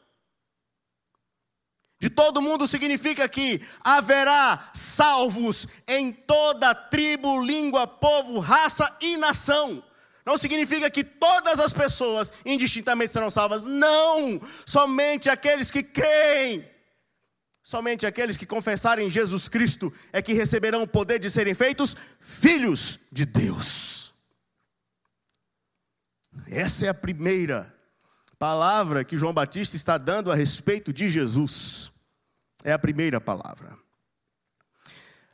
De 2.01 2.09
todo 2.09 2.41
mundo 2.41 2.67
significa 2.67 3.29
que 3.29 3.61
haverá 3.79 4.71
salvos 4.73 5.67
em 5.87 6.11
toda 6.11 6.73
tribo, 6.73 7.39
língua, 7.45 7.85
povo, 7.85 8.39
raça 8.39 8.97
e 8.99 9.17
nação. 9.17 9.83
Não 10.25 10.35
significa 10.35 10.89
que 10.89 11.03
todas 11.03 11.59
as 11.59 11.71
pessoas 11.71 12.33
indistintamente 12.43 13.13
serão 13.13 13.29
salvas. 13.29 13.65
Não! 13.65 14.41
Somente 14.65 15.29
aqueles 15.29 15.69
que 15.69 15.83
creem. 15.83 16.67
Somente 17.61 18.03
aqueles 18.07 18.35
que 18.35 18.47
confessarem 18.47 19.07
Jesus 19.07 19.47
Cristo 19.47 19.93
é 20.11 20.23
que 20.23 20.33
receberão 20.33 20.81
o 20.81 20.87
poder 20.87 21.19
de 21.19 21.29
serem 21.29 21.53
feitos 21.53 21.95
filhos 22.19 22.97
de 23.11 23.27
Deus. 23.27 24.11
Essa 26.47 26.87
é 26.87 26.89
a 26.89 26.95
primeira 26.95 27.71
palavra 28.39 29.03
que 29.03 29.19
João 29.19 29.35
Batista 29.35 29.75
está 29.75 29.99
dando 29.99 30.31
a 30.31 30.35
respeito 30.35 30.91
de 30.91 31.07
Jesus. 31.07 31.90
É 32.63 32.71
a 32.71 32.79
primeira 32.79 33.19
palavra. 33.19 33.77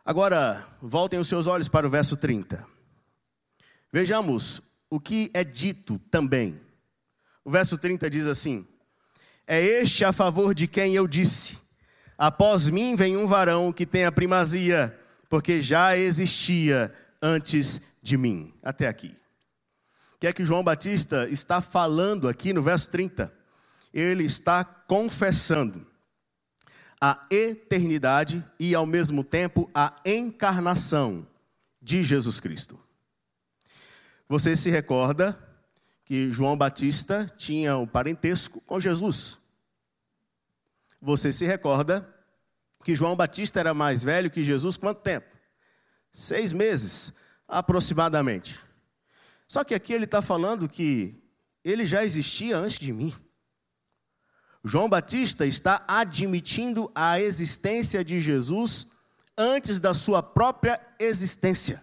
Agora, 0.05 0.65
voltem 0.81 1.19
os 1.19 1.27
seus 1.27 1.47
olhos 1.47 1.67
para 1.67 1.85
o 1.85 1.89
verso 1.89 2.15
30. 2.15 2.65
Vejamos 3.91 4.61
o 4.89 4.99
que 4.99 5.29
é 5.33 5.43
dito 5.43 5.99
também. 6.09 6.59
O 7.43 7.51
verso 7.51 7.77
30 7.77 8.09
diz 8.09 8.25
assim: 8.25 8.65
É 9.45 9.61
este 9.61 10.05
a 10.05 10.13
favor 10.13 10.55
de 10.55 10.65
quem 10.65 10.95
eu 10.95 11.05
disse: 11.07 11.57
Após 12.17 12.69
mim 12.69 12.95
vem 12.95 13.17
um 13.17 13.27
varão 13.27 13.73
que 13.73 13.85
tem 13.85 14.05
a 14.05 14.11
primazia, 14.11 14.97
porque 15.29 15.61
já 15.61 15.97
existia 15.97 16.93
antes 17.21 17.81
de 18.01 18.15
mim. 18.15 18.53
Até 18.63 18.87
aqui. 18.87 19.17
O 20.15 20.19
que 20.19 20.27
é 20.27 20.33
que 20.33 20.45
João 20.45 20.63
Batista 20.63 21.27
está 21.29 21.61
falando 21.61 22.29
aqui 22.29 22.53
no 22.53 22.61
verso 22.61 22.89
30? 22.89 23.33
Ele 23.93 24.23
está 24.23 24.63
confessando 24.63 25.85
a 26.99 27.25
eternidade 27.29 28.43
e, 28.59 28.73
ao 28.73 28.85
mesmo 28.85 29.23
tempo, 29.23 29.69
a 29.73 29.93
encarnação 30.05 31.27
de 31.81 32.03
Jesus 32.03 32.39
Cristo. 32.39 32.79
Você 34.27 34.55
se 34.55 34.69
recorda 34.69 35.37
que 36.03 36.31
João 36.31 36.57
Batista 36.57 37.31
tinha 37.37 37.77
um 37.77 37.87
parentesco 37.87 38.61
com 38.61 38.79
Jesus. 38.79 39.37
Você 41.01 41.31
se 41.31 41.45
recorda 41.45 42.07
que 42.83 42.95
João 42.95 43.15
Batista 43.15 43.59
era 43.59 43.73
mais 43.73 44.03
velho 44.03 44.31
que 44.31 44.43
Jesus 44.43 44.77
quanto 44.77 45.01
tempo? 45.01 45.27
Seis 46.11 46.51
meses, 46.51 47.13
aproximadamente. 47.47 48.59
Só 49.47 49.63
que 49.63 49.75
aqui 49.75 49.93
ele 49.93 50.05
está 50.05 50.21
falando 50.21 50.67
que 50.67 51.15
ele 51.63 51.85
já 51.85 52.03
existia 52.03 52.57
antes 52.57 52.79
de 52.79 52.91
mim. 52.91 53.13
João 54.67 54.89
Batista 54.89 55.45
está 55.45 55.81
admitindo 55.87 56.91
a 56.93 57.21
existência 57.21 58.03
de 58.03 58.19
Jesus 58.19 58.85
antes 59.37 59.79
da 59.79 59.93
sua 59.93 60.21
própria 60.21 60.77
existência. 60.99 61.81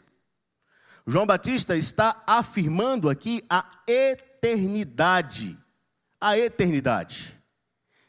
João 1.07 1.25
Batista 1.25 1.75
está 1.79 2.23
afirmando 2.27 3.09
aqui 3.09 3.43
a 3.49 3.65
eternidade. 3.89 5.59
A 6.21 6.37
eternidade. 6.37 7.35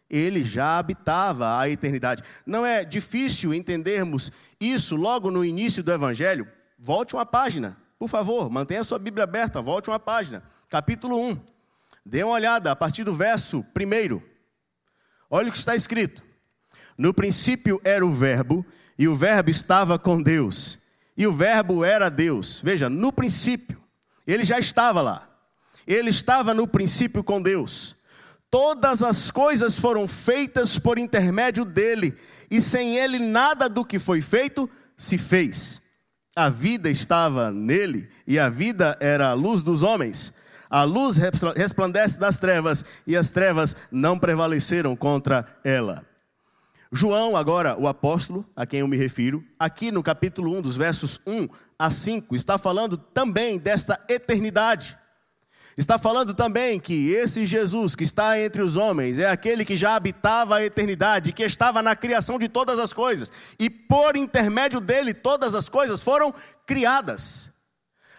Ele 0.10 0.44
já 0.44 0.78
habitava 0.78 1.58
a 1.58 1.70
eternidade. 1.70 2.22
Não 2.46 2.66
é 2.66 2.84
difícil 2.84 3.54
entendermos 3.54 4.30
isso 4.60 4.98
logo 4.98 5.32
no 5.32 5.46
início 5.46 5.82
do 5.82 5.94
Evangelho? 5.94 6.50
Volte 6.78 7.16
uma 7.16 7.26
página, 7.26 7.78
por 7.98 8.10
favor, 8.10 8.50
mantenha 8.50 8.82
a 8.82 8.84
sua 8.84 9.00
Bíblia 9.00 9.24
aberta, 9.24 9.62
volte 9.62 9.90
uma 9.90 10.00
página. 10.00 10.44
Capítulo 10.68 11.18
1. 11.18 11.40
Dê 12.06 12.24
uma 12.24 12.34
olhada 12.34 12.74
a 12.74 12.76
partir 12.76 13.06
do 13.06 13.16
verso 13.16 13.66
1. 13.74 14.35
Olha 15.30 15.50
o 15.50 15.52
que 15.52 15.58
está 15.58 15.76
escrito. 15.76 16.24
No 16.98 17.14
princípio 17.14 17.82
era 17.84 18.06
o 18.06 18.12
Verbo, 18.12 18.66
e 18.98 19.08
o 19.08 19.16
Verbo 19.16 19.50
estava 19.50 20.00
com 20.00 20.22
Deus, 20.22 20.80
e 21.18 21.28
o 21.28 21.34
Verbo 21.34 21.84
era 21.84 22.10
Deus. 22.10 22.62
Veja, 22.64 22.90
no 22.90 23.12
princípio, 23.12 23.82
ele 24.26 24.46
já 24.46 24.58
estava 24.58 25.02
lá. 25.02 25.30
Ele 25.86 26.10
estava 26.10 26.54
no 26.54 26.68
princípio 26.68 27.24
com 27.24 27.42
Deus. 27.42 27.96
Todas 28.50 29.04
as 29.04 29.30
coisas 29.30 29.78
foram 29.78 30.08
feitas 30.08 30.80
por 30.80 30.98
intermédio 30.98 31.66
dele, 31.66 32.18
e 32.50 32.62
sem 32.62 32.98
ele 32.98 33.20
nada 33.20 33.68
do 33.68 33.84
que 33.84 34.00
foi 34.00 34.22
feito 34.22 34.70
se 34.98 35.18
fez. 35.18 35.82
A 36.36 36.50
vida 36.50 36.90
estava 36.90 37.52
nele, 37.52 38.10
e 38.26 38.40
a 38.40 38.50
vida 38.50 38.98
era 39.02 39.30
a 39.30 39.34
luz 39.34 39.62
dos 39.62 39.84
homens. 39.84 40.34
A 40.70 40.84
luz 40.84 41.18
resplandece 41.56 42.20
das 42.20 42.38
trevas 42.38 42.84
e 43.06 43.16
as 43.16 43.32
trevas 43.32 43.76
não 43.92 44.18
prevaleceram 44.18 44.96
contra 44.96 45.46
ela. 45.64 46.06
João, 46.92 47.36
agora 47.36 47.76
o 47.78 47.88
apóstolo, 47.88 48.46
a 48.56 48.66
quem 48.66 48.80
eu 48.80 48.88
me 48.88 48.96
refiro, 48.96 49.44
aqui 49.60 49.92
no 49.92 50.02
capítulo 50.02 50.56
1, 50.58 50.62
dos 50.62 50.78
versos 50.78 51.20
1 51.28 51.48
a 51.78 51.92
5, 51.92 52.36
está 52.36 52.58
falando 52.58 52.98
também 52.98 53.58
desta 53.58 54.00
eternidade. 54.08 54.98
Está 55.78 56.00
falando 56.00 56.34
também 56.34 56.80
que 56.80 57.10
esse 57.10 57.46
Jesus 57.46 57.96
que 57.96 58.06
está 58.06 58.40
entre 58.40 58.62
os 58.62 58.78
homens 58.78 59.20
é 59.20 59.30
aquele 59.30 59.66
que 59.66 59.76
já 59.76 59.96
habitava 59.96 60.56
a 60.56 60.64
eternidade, 60.64 61.34
que 61.34 61.44
estava 61.44 61.82
na 61.82 61.98
criação 61.98 62.40
de 62.40 62.48
todas 62.48 62.80
as 62.80 62.94
coisas, 62.94 63.30
e 63.60 63.70
por 63.70 64.16
intermédio 64.16 64.80
dele 64.80 65.14
todas 65.14 65.54
as 65.54 65.68
coisas 65.68 66.02
foram 66.02 66.34
criadas. 66.66 67.54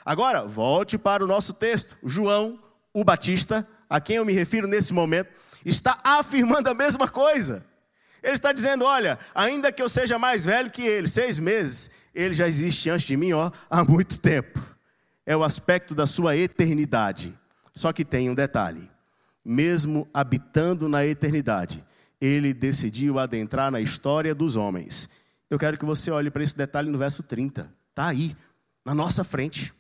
Agora, 0.06 0.44
volte 0.44 0.96
para 0.96 1.24
o 1.24 1.26
nosso 1.26 1.52
texto. 1.52 1.98
João, 2.04 2.62
o 2.94 3.02
Batista, 3.02 3.66
a 3.90 4.00
quem 4.00 4.14
eu 4.14 4.24
me 4.24 4.32
refiro 4.32 4.68
nesse 4.68 4.92
momento, 4.92 5.30
está 5.64 5.98
afirmando 6.04 6.70
a 6.70 6.74
mesma 6.74 7.08
coisa. 7.08 7.66
Ele 8.22 8.34
está 8.34 8.52
dizendo: 8.52 8.84
olha, 8.84 9.18
ainda 9.34 9.72
que 9.72 9.82
eu 9.82 9.88
seja 9.88 10.16
mais 10.16 10.44
velho 10.44 10.70
que 10.70 10.82
ele, 10.82 11.08
seis 11.08 11.40
meses, 11.40 11.90
ele 12.14 12.34
já 12.34 12.46
existe 12.46 12.88
antes 12.88 13.04
de 13.04 13.16
mim 13.16 13.32
ó, 13.32 13.50
há 13.68 13.82
muito 13.82 14.20
tempo. 14.20 14.60
É 15.26 15.36
o 15.36 15.42
aspecto 15.42 15.92
da 15.92 16.06
sua 16.06 16.36
eternidade. 16.36 17.36
Só 17.74 17.92
que 17.92 18.04
tem 18.04 18.30
um 18.30 18.34
detalhe: 18.34 18.88
mesmo 19.44 20.06
habitando 20.14 20.88
na 20.88 21.04
eternidade, 21.04 21.84
ele 22.20 22.54
decidiu 22.54 23.18
adentrar 23.18 23.72
na 23.72 23.80
história 23.80 24.32
dos 24.36 24.54
homens. 24.54 25.08
Eu 25.50 25.58
quero 25.58 25.76
que 25.76 25.84
você 25.84 26.12
olhe 26.12 26.30
para 26.30 26.44
esse 26.44 26.56
detalhe 26.56 26.88
no 26.90 26.96
verso 26.96 27.24
30. 27.24 27.74
Está 27.90 28.06
aí, 28.06 28.36
na 28.84 28.94
nossa 28.94 29.24
frente 29.24 29.74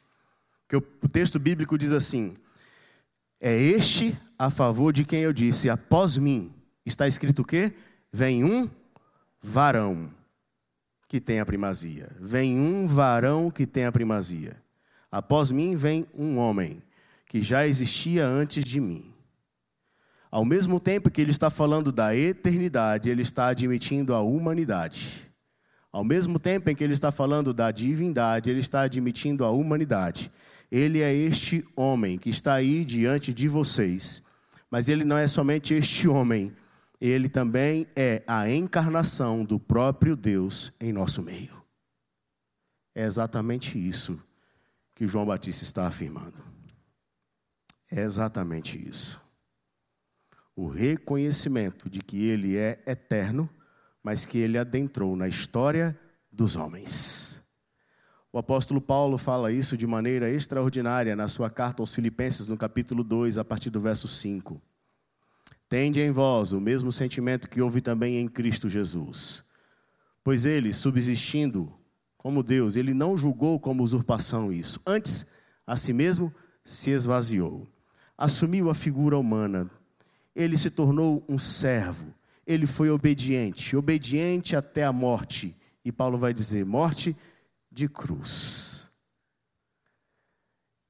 que 0.68 0.76
o 0.76 1.08
texto 1.08 1.38
bíblico 1.38 1.78
diz 1.78 1.92
assim: 1.92 2.34
É 3.40 3.56
este 3.56 4.18
a 4.38 4.50
favor 4.50 4.92
de 4.92 5.04
quem 5.04 5.20
eu 5.20 5.32
disse, 5.32 5.70
após 5.70 6.16
mim, 6.16 6.52
está 6.84 7.06
escrito 7.08 7.42
o 7.42 7.44
quê? 7.44 7.72
Vem 8.12 8.44
um 8.44 8.68
varão 9.42 10.10
que 11.08 11.20
tem 11.20 11.40
a 11.40 11.46
primazia. 11.46 12.10
Vem 12.20 12.58
um 12.58 12.86
varão 12.86 13.50
que 13.50 13.66
tem 13.66 13.84
a 13.84 13.92
primazia. 13.92 14.56
Após 15.10 15.50
mim 15.50 15.76
vem 15.76 16.06
um 16.12 16.36
homem 16.38 16.82
que 17.26 17.42
já 17.42 17.66
existia 17.66 18.26
antes 18.26 18.64
de 18.64 18.80
mim. 18.80 19.12
Ao 20.30 20.44
mesmo 20.44 20.80
tempo 20.80 21.10
que 21.10 21.20
ele 21.20 21.30
está 21.30 21.48
falando 21.48 21.92
da 21.92 22.14
eternidade, 22.14 23.08
ele 23.08 23.22
está 23.22 23.48
admitindo 23.48 24.14
a 24.14 24.20
humanidade. 24.20 25.26
Ao 25.92 26.04
mesmo 26.04 26.38
tempo 26.38 26.68
em 26.68 26.74
que 26.74 26.84
ele 26.84 26.92
está 26.92 27.10
falando 27.10 27.54
da 27.54 27.70
divindade, 27.70 28.50
ele 28.50 28.60
está 28.60 28.82
admitindo 28.82 29.44
a 29.44 29.50
humanidade. 29.50 30.30
Ele 30.70 31.00
é 31.00 31.12
este 31.12 31.66
homem 31.76 32.18
que 32.18 32.30
está 32.30 32.54
aí 32.54 32.84
diante 32.84 33.32
de 33.32 33.48
vocês. 33.48 34.22
Mas 34.70 34.88
ele 34.88 35.04
não 35.04 35.16
é 35.16 35.28
somente 35.28 35.74
este 35.74 36.08
homem, 36.08 36.54
ele 37.00 37.28
também 37.28 37.86
é 37.94 38.22
a 38.26 38.50
encarnação 38.50 39.44
do 39.44 39.58
próprio 39.60 40.16
Deus 40.16 40.72
em 40.80 40.92
nosso 40.92 41.22
meio. 41.22 41.62
É 42.94 43.04
exatamente 43.04 43.78
isso 43.78 44.18
que 44.94 45.06
João 45.06 45.26
Batista 45.26 45.62
está 45.62 45.86
afirmando. 45.86 46.42
É 47.90 48.00
exatamente 48.00 48.76
isso. 48.88 49.20
O 50.56 50.66
reconhecimento 50.66 51.88
de 51.90 52.00
que 52.00 52.24
ele 52.24 52.56
é 52.56 52.82
eterno, 52.86 53.48
mas 54.02 54.24
que 54.24 54.38
ele 54.38 54.56
adentrou 54.56 55.14
na 55.14 55.28
história 55.28 55.98
dos 56.32 56.56
homens. 56.56 57.35
O 58.36 58.38
apóstolo 58.38 58.82
Paulo 58.82 59.16
fala 59.16 59.50
isso 59.50 59.78
de 59.78 59.86
maneira 59.86 60.30
extraordinária 60.30 61.16
na 61.16 61.26
sua 61.26 61.48
carta 61.48 61.82
aos 61.82 61.94
Filipenses, 61.94 62.46
no 62.46 62.54
capítulo 62.54 63.02
2, 63.02 63.38
a 63.38 63.44
partir 63.46 63.70
do 63.70 63.80
verso 63.80 64.06
5. 64.06 64.60
Tende 65.70 66.02
em 66.02 66.10
vós 66.10 66.52
o 66.52 66.60
mesmo 66.60 66.92
sentimento 66.92 67.48
que 67.48 67.62
houve 67.62 67.80
também 67.80 68.18
em 68.18 68.28
Cristo 68.28 68.68
Jesus. 68.68 69.42
Pois 70.22 70.44
ele, 70.44 70.74
subsistindo 70.74 71.72
como 72.18 72.42
Deus, 72.42 72.76
ele 72.76 72.92
não 72.92 73.16
julgou 73.16 73.58
como 73.58 73.82
usurpação 73.82 74.52
isso. 74.52 74.82
Antes, 74.86 75.24
a 75.66 75.74
si 75.74 75.94
mesmo 75.94 76.30
se 76.62 76.90
esvaziou. 76.90 77.66
Assumiu 78.18 78.68
a 78.68 78.74
figura 78.74 79.16
humana. 79.16 79.70
Ele 80.34 80.58
se 80.58 80.68
tornou 80.68 81.24
um 81.26 81.38
servo. 81.38 82.12
Ele 82.46 82.66
foi 82.66 82.90
obediente, 82.90 83.74
obediente 83.78 84.54
até 84.54 84.84
a 84.84 84.92
morte. 84.92 85.56
E 85.82 85.90
Paulo 85.90 86.18
vai 86.18 86.34
dizer: 86.34 86.66
morte 86.66 87.16
de 87.76 87.90
cruz. 87.90 88.88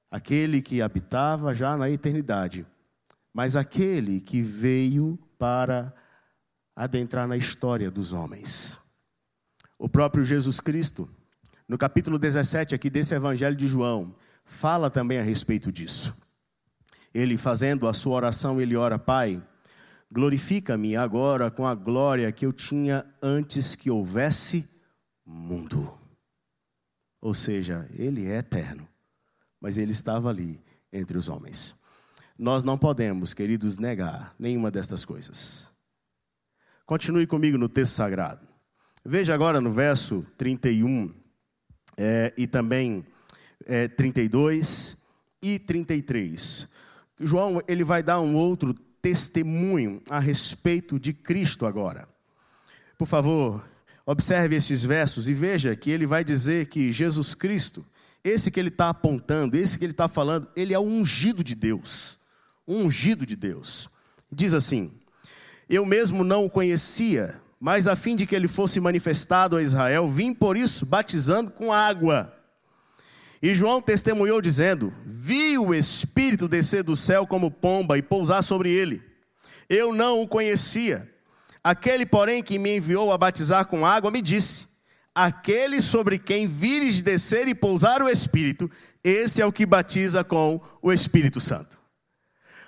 Aquele 0.09 0.63
que 0.63 0.81
habitava 0.81 1.53
já 1.53 1.77
na 1.77 1.91
eternidade, 1.91 2.65
mas 3.35 3.57
aquele 3.57 4.21
que 4.21 4.41
veio 4.41 5.19
para 5.37 5.93
adentrar 6.77 7.27
na 7.27 7.37
história 7.37 7.91
dos 7.91 8.13
homens. 8.13 8.79
O 9.77 9.89
próprio 9.89 10.25
Jesus 10.25 10.61
Cristo, 10.61 11.11
no 11.67 11.77
capítulo 11.77 12.21
17 12.21 12.73
aqui 12.73 12.89
desse 12.89 13.17
Evangelho 13.17 13.57
de 13.57 13.67
João, 13.67 14.15
fala 14.45 14.89
também 14.89 15.19
a 15.19 15.23
respeito 15.23 15.73
disso. 15.73 16.17
Ele 17.13 17.37
fazendo 17.37 17.89
a 17.89 17.95
sua 17.95 18.15
oração, 18.15 18.61
ele 18.61 18.77
ora, 18.77 18.97
Pai, 18.97 19.43
glorifica-me 20.13 20.95
agora 20.95 21.51
com 21.51 21.67
a 21.67 21.75
glória 21.75 22.31
que 22.31 22.47
eu 22.47 22.53
tinha 22.53 23.05
antes 23.21 23.75
que 23.75 23.91
houvesse 23.91 24.65
mundo. 25.27 26.06
Ou 27.27 27.35
seja, 27.35 27.91
ele 27.99 28.31
é 28.31 28.39
eterno, 28.39 28.87
mas 29.61 29.77
ele 29.77 29.91
estava 29.91 30.31
ali 30.31 30.63
entre 30.93 31.19
os 31.19 31.29
homens. 31.29 31.75
nós 32.39 32.63
não 32.63 32.79
podemos, 32.79 33.35
queridos, 33.35 33.79
negar 33.79 34.33
nenhuma 34.39 34.71
destas 34.71 35.05
coisas. 35.05 35.69
Continue 36.85 37.27
comigo 37.27 37.59
no 37.59 37.69
texto 37.69 37.95
sagrado. 37.95 38.47
Veja 39.05 39.35
agora 39.35 39.61
no 39.61 39.73
verso 39.73 40.25
31 40.39 41.13
é, 41.97 42.33
e 42.37 42.47
também 42.47 43.05
é, 43.65 43.89
32 43.89 44.97
e 45.43 45.59
33. 45.59 46.69
João 47.19 47.61
ele 47.67 47.83
vai 47.83 48.05
dar 48.05 48.21
um 48.21 48.37
outro 48.37 48.73
testemunho 48.73 50.01
a 50.09 50.21
respeito 50.21 50.97
de 50.97 51.13
Cristo 51.13 51.67
agora. 51.67 52.09
Por 52.97 53.09
favor, 53.09 53.69
observe 54.07 54.55
esses 54.55 54.85
versos 54.85 55.29
e 55.29 55.35
veja 55.35 55.75
que 55.75 55.91
ele 55.91 56.07
vai 56.07 56.23
dizer 56.23 56.67
que 56.67 56.93
Jesus 56.93 57.35
Cristo, 57.35 57.85
esse 58.23 58.51
que 58.53 58.61
ele 58.61 58.69
está 58.69 58.89
apontando, 58.89 59.57
esse 59.57 59.77
que 59.77 59.85
ele 59.85 59.93
está 59.93 60.07
falando, 60.07 60.49
ele 60.55 60.73
é 60.73 60.79
o 60.79 60.83
ungido 60.83 61.43
de 61.43 61.57
Deus. 61.57 62.19
O 62.65 62.75
ungido 62.75 63.27
de 63.27 63.35
Deus. 63.35 63.91
Diz 64.31 64.55
assim: 64.55 64.93
Eu 65.69 65.85
mesmo 65.85 66.23
não 66.23 66.45
o 66.45 66.51
conhecia, 66.51 67.41
mas 67.59 67.89
a 67.89 67.97
fim 67.97 68.15
de 68.15 68.27
que 68.27 68.35
ele 68.35 68.49
fosse 68.49 68.79
manifestado 68.79 69.57
a 69.57 69.63
Israel, 69.63 70.09
vim 70.09 70.33
por 70.33 70.57
isso 70.57 70.87
batizando 70.87 71.51
com 71.51 71.73
água. 71.73 72.33
E 73.43 73.55
João 73.55 73.81
testemunhou 73.81 74.41
dizendo: 74.41 74.93
Vi 75.05 75.59
o 75.59 75.75
Espírito 75.75 76.49
descer 76.49 76.83
do 76.83 76.97
céu 76.97 77.27
como 77.27 77.51
pomba 77.51 77.99
e 77.99 78.03
pousar 78.03 78.43
sobre 78.43 78.71
ele. 78.71 79.03
Eu 79.69 79.93
não 79.93 80.23
o 80.23 80.29
conhecia 80.29 81.09
Aquele, 81.67 82.07
porém, 82.07 82.45
que 82.45 82.61
me 82.61 82.77
enviou 82.77 83.13
a 83.13 83.19
batizar 83.19 83.67
com 83.67 83.85
água, 83.85 84.09
me 84.09 84.23
disse: 84.23 84.69
Aquele 85.13 85.83
sobre 85.83 86.17
quem 86.17 86.47
vires 86.47 87.03
descer 87.03 87.49
e 87.49 87.57
pousar 87.57 88.01
o 88.01 88.09
Espírito, 88.09 88.71
esse 89.03 89.43
é 89.43 89.47
o 89.47 89.51
que 89.51 89.67
batiza 89.67 90.23
com 90.23 90.61
o 90.81 90.93
Espírito 90.93 91.41
Santo. 91.41 91.77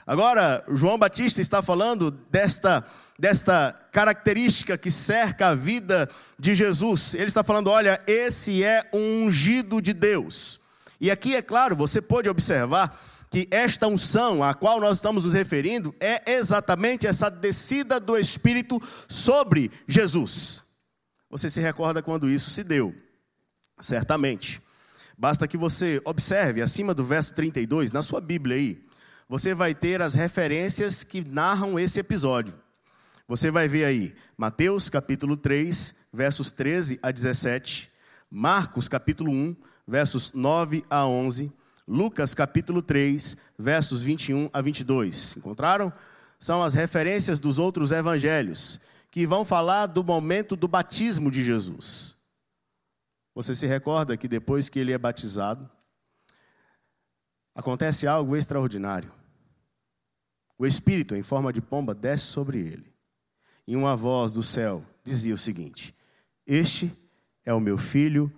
Agora, 0.05 0.65
João 0.73 0.99
Batista 0.99 1.41
está 1.41 1.63
falando 1.63 2.11
desta, 2.11 2.85
desta 3.17 3.73
característica 3.93 4.77
que 4.77 4.91
cerca 4.91 5.51
a 5.51 5.55
vida 5.55 6.11
de 6.37 6.57
Jesus. 6.57 7.15
Ele 7.15 7.27
está 7.27 7.45
falando: 7.45 7.71
olha, 7.71 8.03
esse 8.05 8.65
é 8.65 8.91
um 8.93 9.27
ungido 9.27 9.81
de 9.81 9.93
Deus. 9.93 10.59
E 11.01 11.09
aqui, 11.09 11.37
é 11.37 11.43
claro, 11.43 11.77
você 11.77 12.03
pode 12.03 12.29
observar 12.29 13.01
que 13.31 13.47
esta 13.51 13.87
unção 13.87 14.43
a 14.43 14.55
qual 14.55 14.81
nós 14.81 14.99
estamos 14.99 15.25
nos 15.25 15.35
referindo 15.35 15.95
é 16.01 16.33
exatamente 16.33 17.07
essa 17.07 17.31
descida 17.31 18.01
do 18.01 18.17
Espírito 18.17 18.81
sobre 19.09 19.71
Jesus. 19.87 20.63
Você 21.31 21.51
se 21.51 21.61
recorda 21.61 22.03
quando 22.03 22.29
isso 22.29 22.51
se 22.51 22.65
deu? 22.65 22.95
Certamente. 23.81 24.63
Basta 25.17 25.47
que 25.49 25.57
você 25.57 26.01
observe 26.05 26.63
acima 26.63 26.95
do 26.95 27.05
verso 27.05 27.35
32, 27.35 27.93
na 27.93 28.03
sua 28.03 28.21
Bíblia 28.21 28.57
aí, 28.57 28.89
você 29.29 29.53
vai 29.55 29.75
ter 29.75 30.01
as 30.01 30.15
referências 30.15 31.05
que 31.05 31.21
narram 31.21 31.79
esse 31.79 32.01
episódio. 32.01 32.55
Você 33.27 33.51
vai 33.51 33.69
ver 33.69 33.85
aí 33.85 34.15
Mateus 34.39 34.89
capítulo 34.89 35.37
3, 35.37 35.95
versos 36.11 36.51
13 36.51 36.99
a 37.03 37.11
17, 37.11 37.91
Marcos 38.31 38.89
capítulo 38.89 39.31
1, 39.31 39.57
versos 39.87 40.33
9 40.33 40.83
a 40.89 41.05
11, 41.05 41.53
Lucas 41.89 42.35
capítulo 42.35 42.83
3, 42.83 43.35
versos 43.59 44.03
21 44.03 44.51
a 44.53 44.61
22. 44.61 45.39
Encontraram? 45.39 45.91
São 46.39 46.63
as 46.63 46.75
referências 46.75 47.41
dos 47.41 47.59
outros 47.59 47.93
evangelhos 47.93 48.79
que 49.11 49.27
vão 49.27 49.43
falar 49.43 49.87
do 49.87 50.05
momento 50.05 50.55
do 50.55 50.69
batismo 50.69 51.31
de 51.31 51.43
Jesus. 51.43 52.15
Você 53.35 53.55
se 53.55 53.67
recorda 53.67 54.19
que 54.19 54.29
depois 54.29 54.69
que 54.69 54.79
ele 54.79 54.93
é 54.93 54.99
batizado, 54.99 55.69
acontece 57.55 58.07
algo 58.07 58.37
extraordinário. 58.37 59.11
O 60.59 60.67
Espírito, 60.67 61.17
em 61.17 61.23
forma 61.23 61.55
de 61.55 61.63
pomba, 61.63 61.95
desce 61.95 62.25
sobre 62.25 62.59
ele. 62.59 62.93
E 63.67 63.75
uma 63.75 63.97
voz 63.97 64.35
do 64.35 64.43
céu 64.43 64.85
dizia 65.03 65.33
o 65.33 65.39
seguinte: 65.39 65.97
Este 66.47 66.95
é 67.47 67.55
o 67.55 67.61
meu 67.61 67.79
filho 67.79 68.31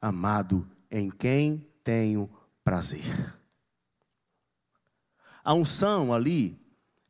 amado, 0.00 0.64
em 0.88 1.10
quem 1.10 1.66
tenho 1.82 2.30
prazer. 2.64 3.34
A 5.44 5.54
unção 5.54 6.12
ali 6.12 6.58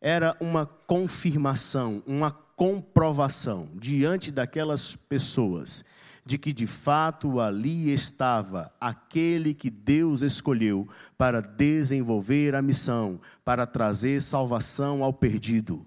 era 0.00 0.36
uma 0.40 0.66
confirmação, 0.66 2.02
uma 2.06 2.30
comprovação 2.30 3.70
diante 3.74 4.30
daquelas 4.30 4.96
pessoas 4.96 5.84
de 6.24 6.38
que 6.38 6.52
de 6.52 6.66
fato 6.66 7.40
ali 7.40 7.92
estava 7.92 8.72
aquele 8.80 9.52
que 9.54 9.68
Deus 9.68 10.22
escolheu 10.22 10.88
para 11.18 11.40
desenvolver 11.40 12.54
a 12.54 12.62
missão, 12.62 13.20
para 13.44 13.66
trazer 13.66 14.22
salvação 14.22 15.02
ao 15.02 15.12
perdido. 15.12 15.84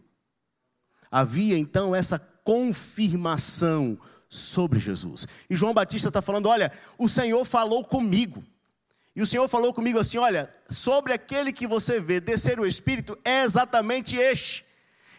Havia 1.10 1.58
então 1.58 1.96
essa 1.96 2.20
confirmação 2.20 3.98
sobre 4.28 4.80
Jesus. 4.80 5.26
E 5.50 5.56
João 5.56 5.74
Batista 5.74 6.10
está 6.10 6.22
falando: 6.22 6.50
olha, 6.50 6.72
o 6.98 7.08
Senhor 7.08 7.46
falou 7.46 7.84
comigo. 7.86 8.44
E 9.16 9.22
o 9.22 9.26
Senhor 9.26 9.48
falou 9.48 9.74
comigo 9.74 9.98
assim: 9.98 10.18
olha, 10.18 10.54
sobre 10.70 11.14
aquele 11.14 11.54
que 11.54 11.66
você 11.66 12.00
vê 12.00 12.20
descer 12.20 12.60
o 12.60 12.66
Espírito, 12.66 13.18
é 13.24 13.44
exatamente 13.44 14.18
este. 14.18 14.66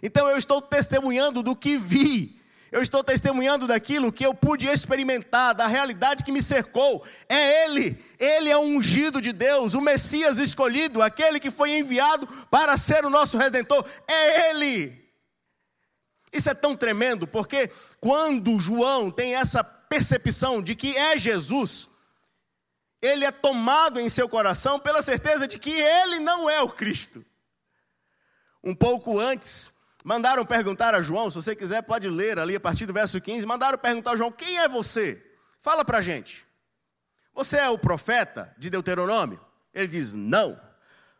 Então 0.02 0.28
eu 0.28 0.36
estou 0.36 0.60
testemunhando 0.60 1.42
do 1.42 1.56
que 1.56 1.78
vi, 1.78 2.38
eu 2.70 2.82
estou 2.82 3.02
testemunhando 3.02 3.66
daquilo 3.66 4.12
que 4.12 4.26
eu 4.26 4.34
pude 4.34 4.66
experimentar, 4.66 5.54
da 5.54 5.66
realidade 5.66 6.22
que 6.22 6.30
me 6.30 6.42
cercou. 6.42 7.02
É 7.28 7.64
Ele, 7.64 7.98
Ele 8.18 8.50
é 8.50 8.56
o 8.56 8.60
ungido 8.60 9.20
de 9.20 9.32
Deus, 9.32 9.72
o 9.72 9.80
Messias 9.80 10.36
escolhido, 10.38 11.00
aquele 11.00 11.40
que 11.40 11.50
foi 11.50 11.78
enviado 11.78 12.26
para 12.50 12.76
ser 12.76 13.04
o 13.04 13.10
nosso 13.10 13.38
redentor. 13.38 13.84
É 14.06 14.50
Ele. 14.50 15.06
Isso 16.30 16.50
é 16.50 16.54
tão 16.54 16.76
tremendo, 16.76 17.26
porque 17.26 17.70
quando 17.98 18.60
João 18.60 19.10
tem 19.10 19.36
essa 19.36 19.64
percepção 19.64 20.60
de 20.60 20.74
que 20.74 20.94
é 20.94 21.16
Jesus, 21.16 21.88
ele 23.06 23.24
é 23.24 23.30
tomado 23.30 24.00
em 24.00 24.08
seu 24.08 24.28
coração 24.28 24.78
pela 24.78 25.02
certeza 25.02 25.46
de 25.46 25.58
que 25.58 25.70
ele 25.72 26.18
não 26.18 26.48
é 26.48 26.60
o 26.60 26.68
Cristo. 26.68 27.24
Um 28.62 28.74
pouco 28.74 29.18
antes, 29.18 29.72
mandaram 30.04 30.44
perguntar 30.44 30.94
a 30.94 31.02
João, 31.02 31.30
se 31.30 31.36
você 31.36 31.54
quiser 31.54 31.82
pode 31.82 32.08
ler 32.08 32.38
ali 32.38 32.56
a 32.56 32.60
partir 32.60 32.86
do 32.86 32.92
verso 32.92 33.20
15, 33.20 33.46
mandaram 33.46 33.78
perguntar 33.78 34.12
a 34.12 34.16
João: 34.16 34.32
"Quem 34.32 34.58
é 34.58 34.68
você? 34.68 35.24
Fala 35.60 35.84
para 35.84 35.98
a 35.98 36.02
gente. 36.02 36.44
Você 37.32 37.56
é 37.58 37.68
o 37.68 37.78
profeta 37.78 38.54
de 38.58 38.68
Deuteronômio?" 38.68 39.40
Ele 39.72 39.88
diz: 39.88 40.12
"Não." 40.14 40.60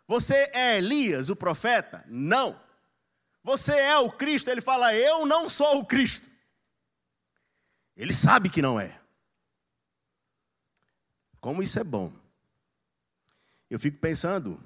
Você 0.08 0.50
é 0.54 0.78
Elias, 0.78 1.30
o 1.30 1.36
profeta? 1.36 2.04
Não. 2.06 2.60
Você 3.42 3.72
é 3.72 3.98
o 3.98 4.10
Cristo? 4.10 4.50
Ele 4.50 4.60
fala: 4.60 4.94
"Eu 4.94 5.26
não 5.26 5.48
sou 5.48 5.78
o 5.78 5.84
Cristo." 5.84 6.28
Ele 7.96 8.12
sabe 8.12 8.50
que 8.50 8.60
não 8.60 8.78
é. 8.78 9.00
Como 11.46 11.62
isso 11.62 11.78
é 11.78 11.84
bom. 11.84 12.12
Eu 13.70 13.78
fico 13.78 13.98
pensando 13.98 14.60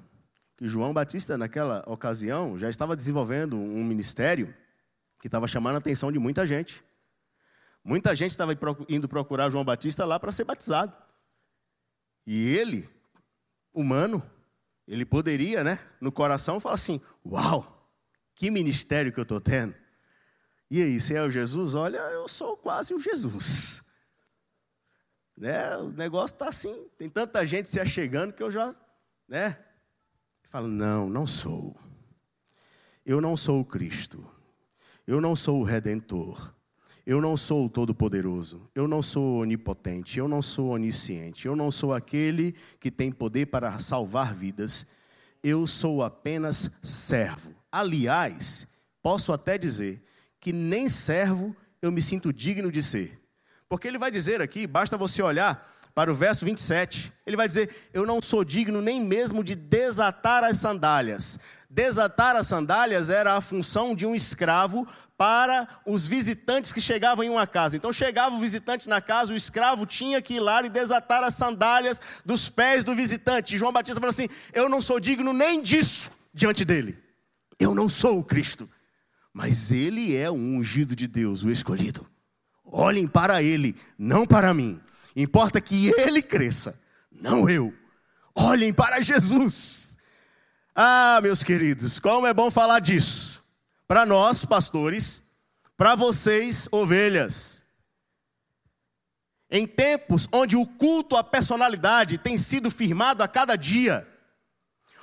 que 0.57 0.67
João 0.67 0.91
Batista, 0.91 1.37
naquela 1.37 1.83
ocasião, 1.85 2.57
já 2.57 2.71
estava 2.71 2.95
desenvolvendo 2.95 3.55
um 3.55 3.83
ministério 3.83 4.51
que 5.19 5.27
estava 5.27 5.47
chamando 5.47 5.75
a 5.75 5.77
atenção 5.77 6.11
de 6.11 6.17
muita 6.17 6.43
gente. 6.43 6.83
Muita 7.83 8.15
gente 8.15 8.31
estava 8.31 8.57
indo 8.89 9.07
procurar 9.07 9.51
João 9.51 9.63
Batista 9.63 10.05
lá 10.05 10.19
para 10.19 10.31
ser 10.31 10.43
batizado. 10.43 10.91
E 12.25 12.47
ele, 12.57 12.89
humano, 13.71 14.23
ele 14.87 15.05
poderia, 15.05 15.63
né, 15.63 15.77
no 16.01 16.11
coração, 16.11 16.59
falar 16.59 16.73
assim: 16.73 16.99
Uau, 17.23 17.93
que 18.33 18.49
ministério 18.49 19.13
que 19.13 19.19
eu 19.19 19.23
estou 19.23 19.39
tendo. 19.39 19.75
E 20.67 20.81
aí, 20.81 20.99
se 20.99 21.13
é 21.13 21.21
o 21.21 21.29
Jesus? 21.29 21.75
Olha, 21.75 21.99
eu 22.09 22.27
sou 22.27 22.57
quase 22.57 22.91
o 22.91 22.99
Jesus. 22.99 23.83
Né? 25.41 25.75
O 25.77 25.89
negócio 25.89 26.35
está 26.35 26.49
assim, 26.49 26.85
tem 26.99 27.09
tanta 27.09 27.43
gente 27.47 27.67
se 27.67 27.79
achegando 27.79 28.31
que 28.31 28.43
eu 28.43 28.51
já, 28.51 28.75
né? 29.27 29.57
Falo, 30.43 30.67
não, 30.67 31.09
não 31.09 31.25
sou. 31.25 31.75
Eu 33.03 33.19
não 33.19 33.35
sou 33.35 33.59
o 33.59 33.65
Cristo. 33.65 34.23
Eu 35.07 35.19
não 35.19 35.35
sou 35.35 35.59
o 35.59 35.63
Redentor. 35.63 36.53
Eu 37.07 37.19
não 37.19 37.35
sou 37.35 37.65
o 37.65 37.69
Todo-Poderoso. 37.69 38.69
Eu 38.75 38.87
não 38.87 39.01
sou 39.01 39.39
onipotente. 39.39 40.19
Eu 40.19 40.27
não 40.27 40.43
sou 40.43 40.69
onisciente. 40.69 41.47
Eu 41.47 41.55
não 41.55 41.71
sou 41.71 41.91
aquele 41.91 42.53
que 42.79 42.91
tem 42.91 43.11
poder 43.11 43.47
para 43.47 43.79
salvar 43.79 44.35
vidas. 44.35 44.85
Eu 45.41 45.65
sou 45.65 46.03
apenas 46.03 46.69
servo. 46.83 47.55
Aliás, 47.71 48.67
posso 49.01 49.33
até 49.33 49.57
dizer 49.57 50.03
que 50.39 50.53
nem 50.53 50.87
servo 50.87 51.55
eu 51.81 51.91
me 51.91 51.99
sinto 51.99 52.31
digno 52.31 52.71
de 52.71 52.83
ser. 52.83 53.20
Porque 53.71 53.87
ele 53.87 53.97
vai 53.97 54.11
dizer 54.11 54.41
aqui, 54.41 54.67
basta 54.67 54.97
você 54.97 55.23
olhar 55.23 55.65
para 55.95 56.11
o 56.11 56.13
verso 56.13 56.43
27, 56.43 57.09
ele 57.25 57.37
vai 57.37 57.47
dizer: 57.47 57.73
Eu 57.93 58.05
não 58.05 58.21
sou 58.21 58.43
digno 58.43 58.81
nem 58.81 58.99
mesmo 58.99 59.41
de 59.45 59.55
desatar 59.55 60.43
as 60.43 60.57
sandálias. 60.57 61.39
Desatar 61.69 62.35
as 62.35 62.47
sandálias 62.47 63.09
era 63.09 63.37
a 63.37 63.39
função 63.39 63.95
de 63.95 64.05
um 64.05 64.13
escravo 64.13 64.85
para 65.17 65.69
os 65.85 66.05
visitantes 66.05 66.73
que 66.73 66.81
chegavam 66.81 67.23
em 67.23 67.29
uma 67.29 67.47
casa. 67.47 67.77
Então 67.77 67.93
chegava 67.93 68.35
o 68.35 68.39
visitante 68.41 68.89
na 68.89 68.99
casa, 68.99 69.31
o 69.31 69.37
escravo 69.37 69.85
tinha 69.85 70.21
que 70.21 70.33
ir 70.33 70.41
lá 70.41 70.61
e 70.65 70.69
desatar 70.69 71.23
as 71.23 71.35
sandálias 71.35 72.01
dos 72.25 72.49
pés 72.49 72.83
do 72.83 72.93
visitante. 72.93 73.55
E 73.55 73.57
João 73.57 73.71
Batista 73.71 74.01
falou 74.01 74.11
assim: 74.11 74.27
Eu 74.51 74.67
não 74.67 74.81
sou 74.81 74.99
digno 74.99 75.31
nem 75.31 75.61
disso. 75.61 76.11
diante 76.33 76.65
dele. 76.65 77.01
Eu 77.57 77.73
não 77.73 77.87
sou 77.87 78.19
o 78.19 78.23
Cristo, 78.23 78.69
mas 79.33 79.71
ele 79.71 80.13
é 80.13 80.29
o 80.29 80.33
ungido 80.33 80.93
de 80.93 81.07
Deus, 81.07 81.41
o 81.41 81.49
escolhido. 81.49 82.10
Olhem 82.71 83.05
para 83.05 83.43
ele, 83.43 83.75
não 83.97 84.25
para 84.25 84.53
mim. 84.53 84.79
Importa 85.13 85.59
que 85.59 85.91
ele 85.97 86.21
cresça, 86.21 86.79
não 87.11 87.49
eu. 87.49 87.73
Olhem 88.33 88.71
para 88.71 89.01
Jesus. 89.01 89.97
Ah, 90.73 91.19
meus 91.21 91.43
queridos, 91.43 91.99
como 91.99 92.25
é 92.25 92.33
bom 92.33 92.49
falar 92.49 92.79
disso. 92.79 93.43
Para 93.85 94.05
nós, 94.05 94.45
pastores, 94.45 95.21
para 95.75 95.95
vocês, 95.95 96.69
ovelhas. 96.71 97.61
Em 99.49 99.67
tempos 99.67 100.29
onde 100.31 100.55
o 100.55 100.65
culto 100.65 101.17
à 101.17 101.23
personalidade 101.25 102.17
tem 102.17 102.37
sido 102.37 102.71
firmado 102.71 103.21
a 103.21 103.27
cada 103.27 103.57
dia, 103.57 104.07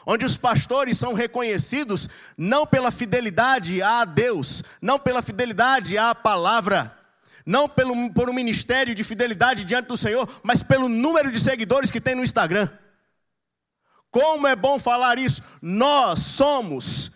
onde 0.07 0.25
os 0.25 0.39
pastores 0.39 0.97
são 0.97 1.13
reconhecidos 1.13 2.09
não 2.35 2.67
pela 2.67 2.91
fidelidade 2.91 3.83
a 3.83 4.07
Deus, 4.07 4.65
não 4.81 4.99
pela 4.99 5.21
fidelidade 5.21 5.99
à 5.99 6.15
palavra, 6.15 6.98
não 7.49 7.67
pelo, 7.67 8.13
por 8.13 8.29
um 8.29 8.33
ministério 8.35 8.95
de 8.95 9.03
fidelidade 9.03 9.65
diante 9.65 9.87
do 9.87 9.97
Senhor, 9.97 10.29
mas 10.43 10.63
pelo 10.63 10.87
número 10.87 11.33
de 11.33 11.41
seguidores 11.41 11.91
que 11.91 11.99
tem 11.99 12.15
no 12.15 12.23
Instagram. 12.23 12.69
Como 14.11 14.47
é 14.47 14.55
bom 14.55 14.79
falar 14.79 15.19
isso, 15.19 15.43
nós 15.63 16.21
somos 16.21 17.11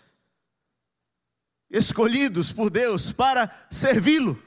escolhidos 1.71 2.51
por 2.51 2.71
Deus 2.71 3.13
para 3.13 3.67
servi-lo, 3.71 4.43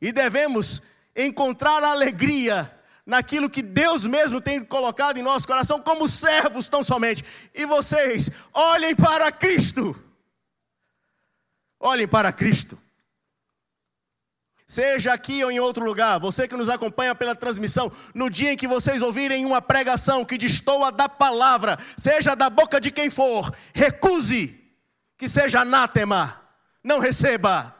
e 0.00 0.12
devemos 0.12 0.80
encontrar 1.16 1.82
alegria 1.82 2.72
naquilo 3.04 3.50
que 3.50 3.62
Deus 3.62 4.06
mesmo 4.06 4.40
tem 4.40 4.62
colocado 4.62 5.18
em 5.18 5.22
nosso 5.22 5.48
coração, 5.48 5.80
como 5.80 6.08
servos 6.08 6.68
tão 6.68 6.84
somente. 6.84 7.24
E 7.52 7.66
vocês, 7.66 8.30
olhem 8.52 8.94
para 8.94 9.32
Cristo. 9.32 10.00
Olhem 11.80 12.06
para 12.06 12.32
Cristo. 12.32 12.85
Seja 14.76 15.14
aqui 15.14 15.42
ou 15.42 15.50
em 15.50 15.58
outro 15.58 15.82
lugar, 15.82 16.20
você 16.20 16.46
que 16.46 16.54
nos 16.54 16.68
acompanha 16.68 17.14
pela 17.14 17.34
transmissão, 17.34 17.90
no 18.14 18.28
dia 18.28 18.52
em 18.52 18.58
que 18.58 18.68
vocês 18.68 19.00
ouvirem 19.00 19.46
uma 19.46 19.62
pregação 19.62 20.22
que 20.22 20.36
destoa 20.36 20.92
da 20.92 21.08
palavra, 21.08 21.78
seja 21.96 22.34
da 22.34 22.50
boca 22.50 22.78
de 22.78 22.90
quem 22.90 23.08
for, 23.08 23.56
recuse, 23.72 24.62
que 25.16 25.30
seja 25.30 25.60
anátema, 25.60 26.46
não 26.84 26.98
receba. 26.98 27.74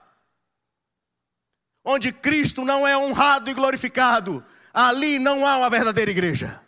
Onde 1.85 2.11
Cristo 2.13 2.65
não 2.65 2.89
é 2.89 2.97
honrado 2.97 3.51
e 3.51 3.53
glorificado, 3.53 4.43
ali 4.73 5.19
não 5.19 5.47
há 5.47 5.59
uma 5.59 5.69
verdadeira 5.69 6.11
igreja. 6.11 6.63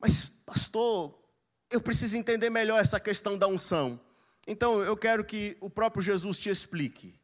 Mas, 0.00 0.30
pastor, 0.46 1.22
eu 1.70 1.82
preciso 1.82 2.16
entender 2.16 2.48
melhor 2.48 2.80
essa 2.80 2.98
questão 2.98 3.36
da 3.36 3.46
unção. 3.46 4.00
Então, 4.46 4.82
eu 4.82 4.96
quero 4.96 5.24
que 5.24 5.56
o 5.60 5.70
próprio 5.70 6.02
Jesus 6.02 6.38
te 6.38 6.50
explique. 6.50 7.18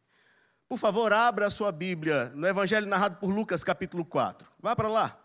Por 0.68 0.78
favor, 0.78 1.12
abra 1.12 1.46
a 1.46 1.50
sua 1.50 1.70
Bíblia 1.72 2.30
no 2.30 2.46
Evangelho 2.46 2.86
narrado 2.86 3.16
por 3.16 3.30
Lucas, 3.30 3.64
capítulo 3.64 4.04
4. 4.04 4.50
Vá 4.60 4.74
para 4.74 4.88
lá. 4.88 5.20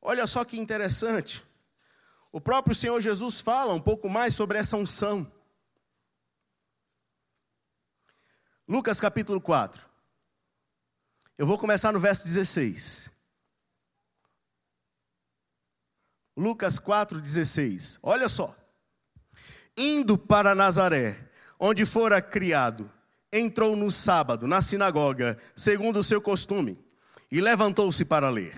Olha 0.00 0.26
só 0.26 0.44
que 0.44 0.56
interessante. 0.56 1.44
O 2.30 2.40
próprio 2.40 2.74
Senhor 2.74 3.00
Jesus 3.00 3.40
fala 3.40 3.74
um 3.74 3.80
pouco 3.80 4.08
mais 4.08 4.34
sobre 4.34 4.58
essa 4.58 4.76
unção. 4.76 5.30
Lucas 8.68 9.00
capítulo 9.00 9.40
4. 9.40 9.84
Eu 11.36 11.46
vou 11.46 11.58
começar 11.58 11.92
no 11.92 12.00
verso 12.00 12.24
16. 12.24 13.10
Lucas 16.36 16.78
4, 16.78 17.20
16. 17.20 17.98
Olha 18.02 18.28
só. 18.28 18.56
Indo 19.76 20.16
para 20.16 20.54
Nazaré, 20.54 21.28
onde 21.58 21.84
fora 21.84 22.20
criado, 22.22 22.90
entrou 23.32 23.76
no 23.76 23.90
sábado 23.90 24.46
na 24.46 24.62
sinagoga, 24.62 25.36
segundo 25.54 25.98
o 25.98 26.04
seu 26.04 26.20
costume, 26.20 26.78
e 27.30 27.40
levantou-se 27.40 28.04
para 28.04 28.30
ler. 28.30 28.56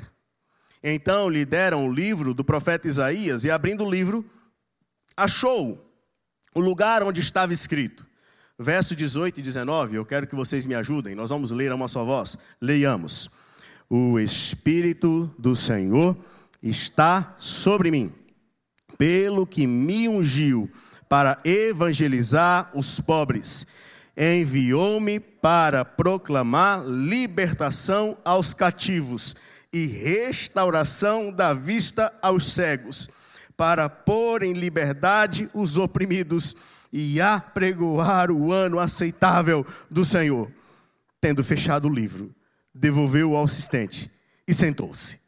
Então 0.83 1.28
lhe 1.28 1.44
deram 1.44 1.87
o 1.87 1.92
livro 1.92 2.33
do 2.33 2.44
profeta 2.44 2.87
Isaías, 2.87 3.44
e 3.44 3.50
abrindo 3.50 3.85
o 3.85 3.90
livro, 3.90 4.24
achou 5.16 5.85
o 6.54 6.61
lugar 6.61 7.02
onde 7.02 7.20
estava 7.20 7.52
escrito 7.52 8.09
verso 8.59 8.96
18 8.96 9.38
e 9.38 9.42
19, 9.42 9.96
eu 9.96 10.04
quero 10.04 10.26
que 10.26 10.35
vocês 10.35 10.66
me 10.66 10.74
ajudem, 10.74 11.14
nós 11.14 11.31
vamos 11.31 11.52
ler 11.52 11.70
a 11.70 11.76
uma 11.76 11.87
só 11.87 12.04
voz. 12.04 12.37
Leiamos. 12.61 13.31
O 13.88 14.18
Espírito 14.18 15.33
do 15.38 15.54
Senhor 15.54 16.16
está 16.62 17.35
sobre 17.38 17.90
mim, 17.90 18.12
pelo 18.98 19.46
que 19.46 19.66
me 19.66 20.09
ungiu 20.09 20.68
para 21.08 21.38
evangelizar 21.44 22.70
os 22.74 23.00
pobres. 23.00 23.66
Enviou-me 24.16 25.20
para 25.20 25.84
proclamar 25.84 26.84
libertação 26.84 28.18
aos 28.24 28.52
cativos 28.52 29.36
e 29.72 29.86
restauração 29.86 31.30
da 31.30 31.54
vista 31.54 32.12
aos 32.20 32.52
cegos, 32.52 33.08
para 33.56 33.88
pôr 33.88 34.42
em 34.42 34.52
liberdade 34.52 35.48
os 35.52 35.78
oprimidos 35.78 36.54
e 36.92 37.20
apregoar 37.20 38.30
o 38.30 38.52
ano 38.52 38.78
aceitável 38.78 39.66
do 39.90 40.04
Senhor. 40.04 40.50
Tendo 41.20 41.42
fechado 41.42 41.88
o 41.88 41.92
livro, 41.92 42.34
devolveu-o 42.74 43.36
ao 43.36 43.44
assistente 43.44 44.10
e 44.46 44.54
sentou-se. 44.54 45.18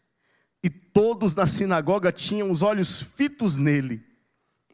E 0.63 0.71
todos 0.71 1.35
na 1.35 1.47
sinagoga 1.47 2.13
tinham 2.13 2.51
os 2.51 2.63
olhos 2.63 3.03
fitos 3.03 3.57
nele. 3.57 4.03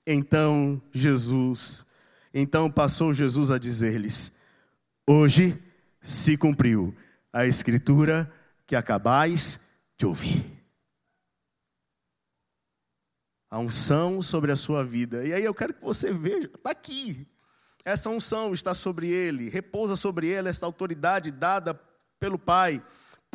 Então 0.06 0.80
Jesus, 0.92 1.84
então 2.32 2.70
passou 2.70 3.12
Jesus 3.12 3.50
a 3.50 3.58
dizer-lhes: 3.58 4.32
Hoje 5.06 5.60
se 6.00 6.36
cumpriu 6.36 6.94
a 7.32 7.46
escritura 7.46 8.32
que 8.66 8.76
acabais 8.76 9.58
de 9.98 10.06
ouvir 10.06 10.56
a 13.50 13.58
unção 13.58 14.20
sobre 14.20 14.52
a 14.52 14.56
sua 14.56 14.84
vida. 14.84 15.26
E 15.26 15.32
aí 15.32 15.44
eu 15.44 15.54
quero 15.54 15.72
que 15.72 15.82
você 15.82 16.12
veja, 16.12 16.50
está 16.54 16.70
aqui. 16.70 17.26
Essa 17.84 18.10
unção 18.10 18.52
está 18.52 18.74
sobre 18.74 19.08
ele, 19.08 19.48
repousa 19.48 19.96
sobre 19.96 20.28
ele 20.28 20.48
esta 20.48 20.66
autoridade 20.66 21.30
dada 21.30 21.80
pelo 22.18 22.38
Pai. 22.38 22.82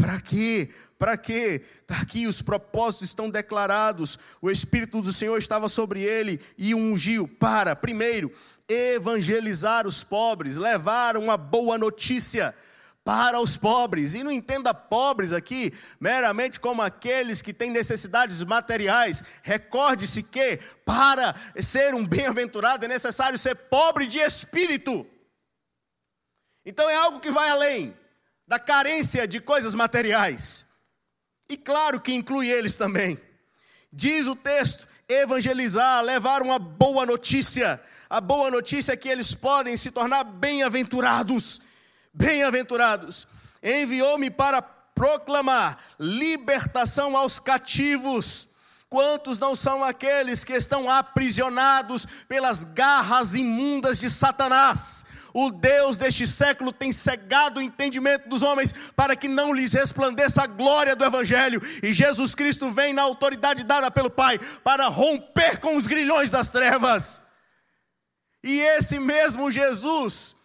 Para 0.02 0.20
quê? 0.20 0.70
Para 0.98 1.16
quê? 1.16 1.62
Está 1.82 2.02
aqui, 2.02 2.26
os 2.26 2.42
propósitos 2.42 3.10
estão 3.10 3.30
declarados. 3.30 4.18
O 4.42 4.50
Espírito 4.50 5.00
do 5.00 5.14
Senhor 5.14 5.38
estava 5.38 5.70
sobre 5.70 6.02
ele 6.02 6.42
e 6.58 6.74
ungiu 6.74 7.28
para, 7.28 7.76
primeiro, 7.76 8.34
evangelizar 8.68 9.86
os 9.86 10.04
pobres, 10.04 10.58
levar 10.58 11.18
uma 11.18 11.38
boa 11.38 11.78
notícia 11.78 12.56
para 13.04 13.40
os 13.40 13.58
pobres. 13.58 14.16
E 14.16 14.24
não 14.24 14.32
entenda 14.32 14.74
pobres 14.74 15.32
aqui 15.32 15.72
meramente 16.00 16.60
como 16.60 16.82
aqueles 16.82 17.42
que 17.42 17.54
têm 17.54 17.70
necessidades 17.70 18.42
materiais. 18.44 19.24
Recorde-se 19.44 20.24
que 20.24 20.58
para 20.84 21.36
ser 21.58 21.94
um 21.94 22.08
bem-aventurado 22.08 22.86
é 22.86 22.88
necessário 22.88 23.38
ser 23.38 23.56
pobre 23.56 24.08
de 24.08 24.18
espírito. 24.18 25.06
Então 26.66 26.90
é 26.90 26.96
algo 26.96 27.20
que 27.20 27.30
vai 27.30 27.50
além 27.52 28.01
da 28.52 28.60
carência 28.60 29.26
de 29.26 29.40
coisas 29.40 29.74
materiais. 29.74 30.66
E 31.48 31.56
claro 31.56 32.02
que 32.02 32.14
inclui 32.14 32.50
eles 32.50 32.76
também. 32.76 33.18
Diz 33.94 34.28
o 34.28 34.36
texto: 34.36 34.86
evangelizar, 35.08 36.04
levar 36.04 36.42
uma 36.42 36.60
boa 36.60 37.06
notícia. 37.06 37.82
A 38.10 38.20
boa 38.20 38.52
notícia 38.52 38.92
é 38.92 38.98
que 38.98 39.08
eles 39.08 39.34
podem 39.34 39.78
se 39.78 39.90
tornar 39.90 40.26
bem-aventurados 40.26 41.62
Bem-aventurados, 42.14 43.26
enviou-me 43.64 44.30
para 44.30 44.62
proclamar 44.62 45.78
libertação 45.98 47.16
aos 47.16 47.40
cativos. 47.40 48.50
Quantos 48.90 49.40
não 49.40 49.56
são 49.56 49.82
aqueles 49.82 50.44
que 50.44 50.52
estão 50.52 50.90
aprisionados 50.90 52.06
pelas 52.28 52.66
garras 52.66 53.34
imundas 53.34 53.98
de 53.98 54.10
Satanás? 54.10 55.06
O 55.34 55.52
Deus 55.52 55.98
deste 55.98 56.28
século 56.28 56.72
tem 56.72 56.92
cegado 56.92 57.60
o 57.60 57.64
entendimento 57.64 58.28
dos 58.28 58.42
homens 58.42 58.74
para 58.96 59.16
que 59.16 59.28
não 59.28 59.54
lhes 59.54 59.74
resplandeça 59.74 60.44
a 60.44 60.48
glória 60.48 60.96
do 60.96 61.06
Evangelho. 61.06 61.62
E 61.82 61.94
Jesus 61.94 62.36
Cristo 62.36 62.72
vem 62.72 62.94
na 62.94 63.02
autoridade 63.02 63.64
dada 63.64 63.90
pelo 63.90 64.10
Pai 64.10 64.40
para 64.64 64.88
romper 64.88 65.60
com 65.60 65.76
os 65.76 65.88
grilhões 65.88 66.30
das 66.30 66.50
trevas. 66.50 67.24
E 68.44 68.60
esse 68.60 69.00
mesmo 69.00 69.52
Jesus 69.52 70.36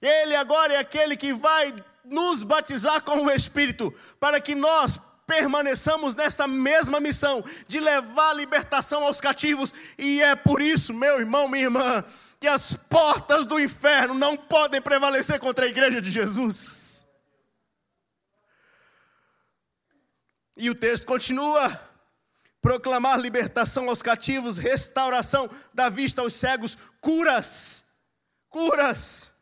ele 0.00 0.34
agora 0.34 0.74
é 0.74 0.78
aquele 0.78 1.16
que 1.16 1.32
vai 1.32 1.72
nos 2.04 2.42
batizar 2.42 3.02
com 3.02 3.24
o 3.24 3.30
Espírito, 3.30 3.92
para 4.20 4.40
que 4.40 4.54
nós 4.54 5.00
permaneçamos 5.26 6.14
nesta 6.14 6.46
mesma 6.46 7.00
missão 7.00 7.44
de 7.66 7.80
levar 7.80 8.30
a 8.30 8.34
libertação 8.34 9.02
aos 9.02 9.20
cativos, 9.20 9.74
e 9.98 10.22
é 10.22 10.36
por 10.36 10.62
isso, 10.62 10.94
meu 10.94 11.18
irmão, 11.18 11.48
minha 11.48 11.64
irmã, 11.64 12.04
que 12.46 12.48
as 12.48 12.74
portas 12.74 13.44
do 13.44 13.58
inferno 13.58 14.14
não 14.14 14.36
podem 14.36 14.80
prevalecer 14.80 15.40
contra 15.40 15.64
a 15.64 15.68
igreja 15.68 16.00
de 16.00 16.12
Jesus. 16.12 17.04
E 20.56 20.70
o 20.70 20.74
texto 20.76 21.04
continua: 21.04 21.80
proclamar 22.62 23.18
libertação 23.18 23.88
aos 23.88 24.00
cativos, 24.00 24.58
restauração 24.58 25.50
da 25.74 25.88
vista 25.88 26.22
aos 26.22 26.34
cegos, 26.34 26.78
curas, 27.00 27.84
curas, 28.48 29.32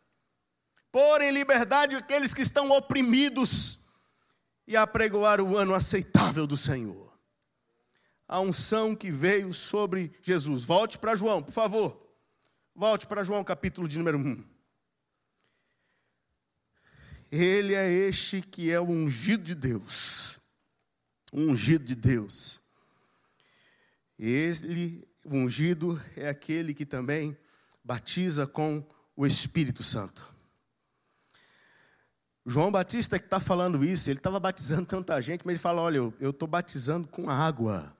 pôr 0.91 1.21
em 1.21 1.31
liberdade 1.31 1.97
aqueles 1.97 2.33
que 2.33 2.41
estão 2.41 2.71
oprimidos 2.71 3.79
e 4.67 4.79
apregoar 4.79 5.43
o 5.43 5.59
ano 5.59 5.75
aceitável 5.75 6.47
do 6.47 6.57
Senhor. 6.57 7.13
A 8.27 8.41
unção 8.41 8.97
que 8.97 9.11
veio 9.11 9.53
sobre 9.53 10.19
Jesus. 10.23 10.65
Volte 10.65 10.97
para 10.97 11.15
João, 11.15 11.43
por 11.43 11.53
favor. 11.53 12.04
Volte 12.77 13.07
para 13.07 13.23
João, 13.23 13.45
capítulo 13.45 13.87
de 13.87 13.97
número 13.97 14.19
1. 14.19 14.45
Ele 17.31 17.73
é 17.73 17.89
este 17.89 18.43
que 18.43 18.69
é 18.69 18.81
o 18.81 18.85
ungido 18.85 19.45
de 19.45 19.55
Deus. 19.55 20.41
O 21.33 21.39
ungido 21.39 21.85
de 21.85 21.95
Deus. 21.95 22.61
Ele, 24.19 25.07
o 25.25 25.37
ungido, 25.37 26.03
é 26.17 26.29
aquele 26.29 26.75
que 26.75 26.85
também 26.85 27.37
batiza 27.85 28.45
com 28.45 28.85
o 29.15 29.25
Espírito 29.25 29.85
Santo. 29.85 30.35
João 32.45 32.73
Batista 32.73 33.21
que 33.21 33.25
está 33.25 33.39
falando 33.39 33.85
isso, 33.85 34.11
ele 34.11 34.19
estava 34.19 34.41
batizando 34.41 34.87
tanta 34.87 35.21
gente, 35.21 35.47
mas 35.47 35.55
ele 35.55 35.63
fala: 35.63 35.81
Olha, 35.81 35.99
eu 36.19 36.31
estou 36.31 36.49
batizando 36.49 37.07
com 37.07 37.31
água. 37.31 37.97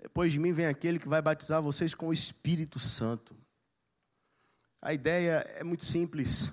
Depois 0.00 0.32
de 0.32 0.38
mim 0.38 0.52
vem 0.52 0.66
aquele 0.66 1.00
que 1.00 1.08
vai 1.08 1.20
batizar 1.20 1.60
vocês 1.60 1.94
com 1.94 2.08
o 2.08 2.12
Espírito 2.12 2.78
Santo. 2.78 3.36
A 4.86 4.94
ideia 4.94 5.44
é 5.58 5.64
muito 5.64 5.84
simples. 5.84 6.52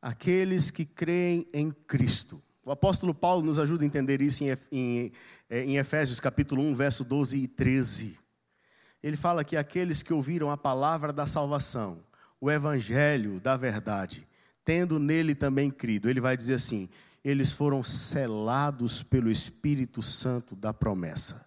Aqueles 0.00 0.70
que 0.70 0.84
creem 0.84 1.44
em 1.52 1.72
Cristo. 1.72 2.40
O 2.64 2.70
apóstolo 2.70 3.12
Paulo 3.12 3.44
nos 3.44 3.58
ajuda 3.58 3.82
a 3.82 3.86
entender 3.86 4.22
isso 4.22 4.44
em, 4.70 5.12
em 5.50 5.76
Efésios 5.76 6.20
capítulo 6.20 6.62
1, 6.62 6.76
verso 6.76 7.04
12 7.04 7.36
e 7.36 7.48
13. 7.48 8.16
Ele 9.02 9.16
fala 9.16 9.42
que 9.42 9.56
aqueles 9.56 10.04
que 10.04 10.12
ouviram 10.12 10.52
a 10.52 10.56
palavra 10.56 11.12
da 11.12 11.26
salvação, 11.26 11.98
o 12.40 12.48
evangelho 12.48 13.40
da 13.40 13.56
verdade, 13.56 14.24
tendo 14.64 15.00
nele 15.00 15.34
também 15.34 15.68
crido. 15.68 16.08
Ele 16.08 16.20
vai 16.20 16.36
dizer 16.36 16.54
assim: 16.54 16.88
eles 17.24 17.50
foram 17.50 17.82
selados 17.82 19.02
pelo 19.02 19.28
Espírito 19.28 20.00
Santo 20.00 20.54
da 20.54 20.72
promessa. 20.72 21.44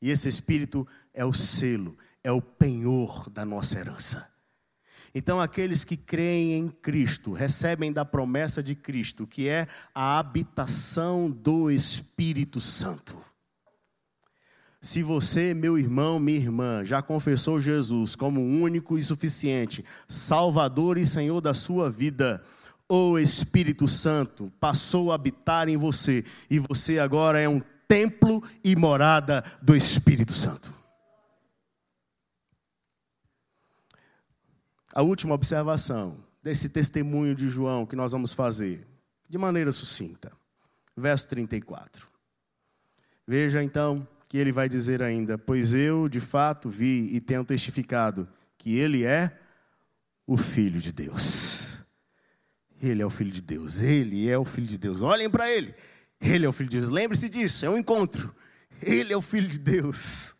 E 0.00 0.10
esse 0.10 0.30
Espírito 0.30 0.88
é 1.12 1.26
o 1.26 1.32
selo, 1.34 1.98
é 2.24 2.32
o 2.32 2.40
penhor 2.40 3.28
da 3.28 3.44
nossa 3.44 3.78
herança. 3.78 4.29
Então, 5.14 5.40
aqueles 5.40 5.84
que 5.84 5.96
creem 5.96 6.52
em 6.54 6.68
Cristo 6.68 7.32
recebem 7.32 7.92
da 7.92 8.04
promessa 8.04 8.62
de 8.62 8.74
Cristo, 8.74 9.26
que 9.26 9.48
é 9.48 9.66
a 9.94 10.18
habitação 10.18 11.28
do 11.30 11.70
Espírito 11.70 12.60
Santo. 12.60 13.18
Se 14.80 15.02
você, 15.02 15.52
meu 15.52 15.78
irmão, 15.78 16.18
minha 16.18 16.38
irmã, 16.38 16.84
já 16.84 17.02
confessou 17.02 17.60
Jesus 17.60 18.14
como 18.14 18.40
único 18.40 18.96
e 18.96 19.04
suficiente 19.04 19.84
Salvador 20.08 20.96
e 20.96 21.04
Senhor 21.04 21.40
da 21.42 21.52
sua 21.52 21.90
vida, 21.90 22.42
o 22.88 23.18
Espírito 23.18 23.86
Santo 23.86 24.50
passou 24.58 25.12
a 25.12 25.16
habitar 25.16 25.68
em 25.68 25.76
você 25.76 26.24
e 26.48 26.58
você 26.58 26.98
agora 26.98 27.38
é 27.38 27.48
um 27.48 27.60
templo 27.86 28.42
e 28.64 28.74
morada 28.74 29.44
do 29.60 29.76
Espírito 29.76 30.34
Santo. 30.34 30.79
A 34.92 35.02
última 35.02 35.34
observação 35.34 36.18
desse 36.42 36.68
testemunho 36.68 37.34
de 37.34 37.48
João 37.48 37.86
que 37.86 37.94
nós 37.94 38.12
vamos 38.12 38.32
fazer, 38.32 38.86
de 39.28 39.38
maneira 39.38 39.70
sucinta. 39.72 40.32
Verso 40.96 41.28
34. 41.28 42.08
Veja 43.26 43.62
então 43.62 44.06
que 44.28 44.36
ele 44.36 44.52
vai 44.52 44.68
dizer 44.68 45.02
ainda: 45.02 45.38
Pois 45.38 45.72
eu 45.72 46.08
de 46.08 46.20
fato 46.20 46.68
vi 46.68 47.08
e 47.14 47.20
tenho 47.20 47.44
testificado 47.44 48.28
que 48.58 48.76
ele 48.76 49.04
é 49.04 49.38
o 50.26 50.36
Filho 50.36 50.80
de 50.80 50.92
Deus. 50.92 51.78
Ele 52.82 53.02
é 53.02 53.06
o 53.06 53.10
Filho 53.10 53.30
de 53.30 53.42
Deus, 53.42 53.80
ele 53.80 54.28
é 54.28 54.38
o 54.38 54.44
Filho 54.44 54.66
de 54.66 54.78
Deus. 54.78 55.02
Olhem 55.02 55.30
para 55.30 55.50
ele, 55.50 55.74
ele 56.20 56.46
é 56.46 56.48
o 56.48 56.52
Filho 56.52 56.68
de 56.68 56.80
Deus. 56.80 56.90
Lembre-se 56.90 57.28
disso, 57.28 57.64
é 57.64 57.70
um 57.70 57.78
encontro. 57.78 58.34
Ele 58.82 59.12
é 59.12 59.16
o 59.16 59.22
Filho 59.22 59.48
de 59.48 59.58
Deus. 59.58 60.34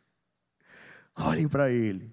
Olhem 1.14 1.46
para 1.46 1.70
ele. 1.70 2.10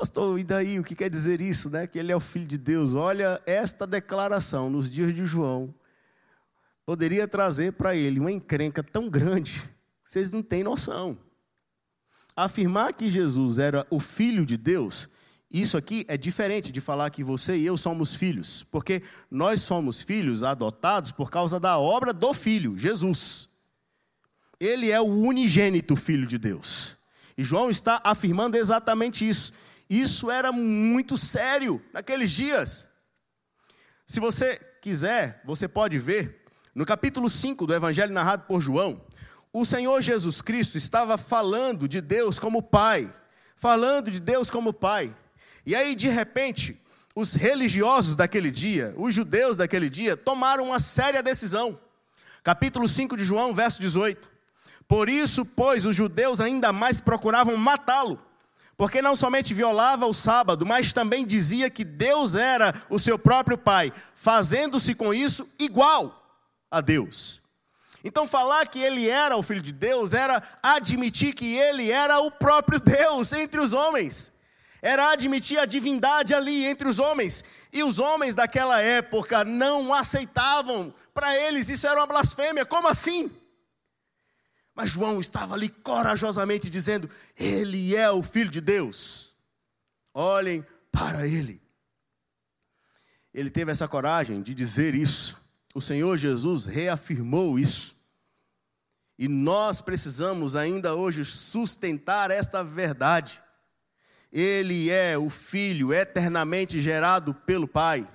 Pastor, 0.00 0.38
e 0.38 0.44
daí? 0.44 0.80
O 0.80 0.82
que 0.82 0.94
quer 0.94 1.10
dizer 1.10 1.42
isso, 1.42 1.68
né? 1.68 1.86
Que 1.86 1.98
ele 1.98 2.10
é 2.10 2.16
o 2.16 2.20
Filho 2.20 2.46
de 2.46 2.56
Deus. 2.56 2.94
Olha, 2.94 3.40
esta 3.44 3.86
declaração 3.86 4.70
nos 4.70 4.90
dias 4.90 5.14
de 5.14 5.26
João 5.26 5.74
poderia 6.86 7.28
trazer 7.28 7.74
para 7.74 7.94
ele 7.94 8.18
uma 8.18 8.32
encrenca 8.32 8.82
tão 8.82 9.08
grande 9.10 9.62
vocês 10.10 10.32
não 10.32 10.42
têm 10.42 10.64
noção. 10.64 11.16
Afirmar 12.34 12.94
que 12.94 13.08
Jesus 13.08 13.58
era 13.58 13.86
o 13.90 14.00
filho 14.00 14.44
de 14.44 14.56
Deus, 14.56 15.08
isso 15.48 15.76
aqui 15.76 16.04
é 16.08 16.16
diferente 16.16 16.72
de 16.72 16.80
falar 16.80 17.10
que 17.10 17.22
você 17.22 17.56
e 17.56 17.66
eu 17.66 17.76
somos 17.78 18.12
filhos, 18.12 18.64
porque 18.72 19.04
nós 19.30 19.62
somos 19.62 20.02
filhos 20.02 20.42
adotados 20.42 21.12
por 21.12 21.30
causa 21.30 21.60
da 21.60 21.78
obra 21.78 22.12
do 22.12 22.34
filho, 22.34 22.76
Jesus. 22.76 23.48
Ele 24.58 24.90
é 24.90 25.00
o 25.00 25.04
unigênito 25.04 25.94
filho 25.94 26.26
de 26.26 26.38
Deus. 26.38 26.96
E 27.38 27.44
João 27.44 27.70
está 27.70 28.00
afirmando 28.02 28.56
exatamente 28.56 29.28
isso. 29.28 29.52
Isso 29.90 30.30
era 30.30 30.52
muito 30.52 31.16
sério 31.16 31.82
naqueles 31.92 32.30
dias. 32.30 32.86
Se 34.06 34.20
você 34.20 34.56
quiser, 34.80 35.42
você 35.44 35.66
pode 35.66 35.98
ver 35.98 36.44
no 36.72 36.86
capítulo 36.86 37.28
5 37.28 37.66
do 37.66 37.74
evangelho 37.74 38.12
narrado 38.12 38.44
por 38.46 38.60
João, 38.60 39.04
o 39.52 39.64
Senhor 39.64 40.00
Jesus 40.00 40.40
Cristo 40.40 40.78
estava 40.78 41.18
falando 41.18 41.88
de 41.88 42.00
Deus 42.00 42.38
como 42.38 42.62
Pai, 42.62 43.12
falando 43.56 44.12
de 44.12 44.20
Deus 44.20 44.48
como 44.48 44.72
Pai. 44.72 45.12
E 45.66 45.74
aí, 45.74 45.96
de 45.96 46.08
repente, 46.08 46.80
os 47.12 47.34
religiosos 47.34 48.14
daquele 48.14 48.52
dia, 48.52 48.94
os 48.96 49.12
judeus 49.12 49.56
daquele 49.56 49.90
dia, 49.90 50.16
tomaram 50.16 50.66
uma 50.66 50.78
séria 50.78 51.20
decisão. 51.20 51.80
Capítulo 52.44 52.88
5 52.88 53.16
de 53.16 53.24
João, 53.24 53.52
verso 53.52 53.80
18. 53.80 54.30
Por 54.86 55.08
isso, 55.08 55.44
pois, 55.44 55.84
os 55.84 55.96
judeus 55.96 56.40
ainda 56.40 56.72
mais 56.72 57.00
procuravam 57.00 57.56
matá-lo, 57.56 58.24
porque 58.80 59.02
não 59.02 59.14
somente 59.14 59.52
violava 59.52 60.06
o 60.06 60.14
sábado, 60.14 60.64
mas 60.64 60.94
também 60.94 61.26
dizia 61.26 61.68
que 61.68 61.84
Deus 61.84 62.34
era 62.34 62.72
o 62.88 62.98
seu 62.98 63.18
próprio 63.18 63.58
Pai, 63.58 63.92
fazendo-se 64.16 64.94
com 64.94 65.12
isso 65.12 65.46
igual 65.58 66.42
a 66.70 66.80
Deus. 66.80 67.42
Então, 68.02 68.26
falar 68.26 68.66
que 68.68 68.80
ele 68.80 69.06
era 69.06 69.36
o 69.36 69.42
filho 69.42 69.60
de 69.60 69.70
Deus 69.70 70.14
era 70.14 70.42
admitir 70.62 71.34
que 71.34 71.54
ele 71.54 71.90
era 71.90 72.20
o 72.20 72.30
próprio 72.30 72.80
Deus 72.80 73.34
entre 73.34 73.60
os 73.60 73.74
homens, 73.74 74.32
era 74.80 75.10
admitir 75.10 75.58
a 75.58 75.66
divindade 75.66 76.32
ali 76.32 76.64
entre 76.64 76.88
os 76.88 76.98
homens, 76.98 77.44
e 77.70 77.82
os 77.82 77.98
homens 77.98 78.34
daquela 78.34 78.80
época 78.80 79.44
não 79.44 79.92
aceitavam, 79.92 80.94
para 81.12 81.36
eles 81.36 81.68
isso 81.68 81.86
era 81.86 82.00
uma 82.00 82.06
blasfêmia, 82.06 82.64
como 82.64 82.88
assim? 82.88 83.30
Mas 84.80 84.92
João 84.92 85.20
estava 85.20 85.52
ali 85.52 85.68
corajosamente 85.68 86.70
dizendo: 86.70 87.10
Ele 87.36 87.94
é 87.94 88.10
o 88.10 88.22
filho 88.22 88.50
de 88.50 88.62
Deus, 88.62 89.36
olhem 90.14 90.64
para 90.90 91.26
ele. 91.26 91.60
Ele 93.34 93.50
teve 93.50 93.70
essa 93.70 93.86
coragem 93.86 94.40
de 94.40 94.54
dizer 94.54 94.94
isso. 94.94 95.38
O 95.74 95.82
Senhor 95.82 96.16
Jesus 96.16 96.64
reafirmou 96.64 97.58
isso. 97.58 97.94
E 99.18 99.28
nós 99.28 99.82
precisamos 99.82 100.56
ainda 100.56 100.94
hoje 100.94 101.26
sustentar 101.26 102.30
esta 102.30 102.64
verdade. 102.64 103.38
Ele 104.32 104.88
é 104.88 105.18
o 105.18 105.28
Filho 105.28 105.92
eternamente 105.92 106.80
gerado 106.80 107.34
pelo 107.34 107.68
Pai. 107.68 108.08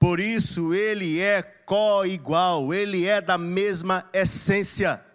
Por 0.00 0.18
isso 0.18 0.74
ele 0.74 1.20
é 1.20 1.42
co-igual, 1.42 2.74
ele 2.74 3.06
é 3.06 3.20
da 3.20 3.38
mesma 3.38 4.04
essência. 4.12 5.06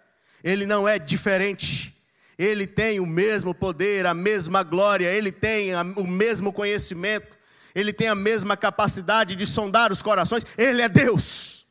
Ele 0.44 0.66
não 0.66 0.86
é 0.86 0.98
diferente. 0.98 1.94
Ele 2.38 2.66
tem 2.66 3.00
o 3.00 3.06
mesmo 3.06 3.54
poder, 3.54 4.04
a 4.04 4.12
mesma 4.12 4.62
glória, 4.62 5.10
ele 5.10 5.32
tem 5.32 5.74
o 5.96 6.06
mesmo 6.06 6.52
conhecimento, 6.52 7.38
ele 7.74 7.92
tem 7.92 8.08
a 8.08 8.14
mesma 8.14 8.56
capacidade 8.56 9.34
de 9.34 9.46
sondar 9.46 9.90
os 9.90 10.02
corações. 10.02 10.44
Ele 10.58 10.82
é 10.82 10.88
Deus. 10.88 11.66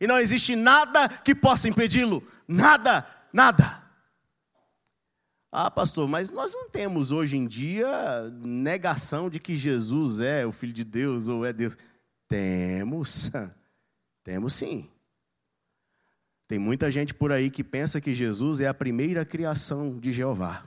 E 0.00 0.06
não 0.06 0.18
existe 0.18 0.56
nada 0.56 1.08
que 1.08 1.34
possa 1.34 1.68
impedi-lo. 1.68 2.26
Nada, 2.46 3.06
nada. 3.32 3.82
Ah, 5.50 5.70
pastor, 5.70 6.08
mas 6.08 6.30
nós 6.30 6.52
não 6.52 6.68
temos 6.70 7.10
hoje 7.10 7.36
em 7.36 7.46
dia 7.46 8.30
negação 8.42 9.28
de 9.28 9.40
que 9.40 9.56
Jesus 9.56 10.20
é 10.20 10.46
o 10.46 10.52
Filho 10.52 10.72
de 10.72 10.84
Deus 10.84 11.26
ou 11.26 11.44
é 11.44 11.52
Deus. 11.52 11.76
Temos, 12.28 13.30
temos 14.22 14.54
sim. 14.54 14.88
Tem 16.48 16.58
muita 16.58 16.90
gente 16.90 17.12
por 17.12 17.30
aí 17.30 17.50
que 17.50 17.62
pensa 17.62 18.00
que 18.00 18.14
Jesus 18.14 18.58
é 18.58 18.66
a 18.66 18.72
primeira 18.72 19.22
criação 19.22 20.00
de 20.00 20.10
Jeová. 20.10 20.66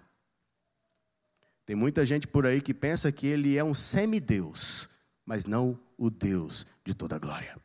Tem 1.65 1.75
muita 1.75 2.05
gente 2.05 2.27
por 2.27 2.45
aí 2.45 2.61
que 2.61 2.71
pensa 2.71 3.11
que 3.11 3.25
ele 3.25 3.57
é 3.57 3.63
um 3.63 3.73
semideus, 3.73 4.87
mas 5.25 5.47
não 5.47 5.79
o 5.97 6.11
Deus 6.11 6.67
de 6.85 6.93
toda 6.93 7.17
glória. 7.17 7.59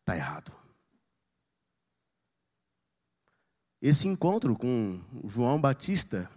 Está 0.00 0.16
errado. 0.16 0.52
Esse 3.80 4.08
encontro 4.08 4.56
com 4.56 5.00
João 5.28 5.60
Batista, 5.60 6.28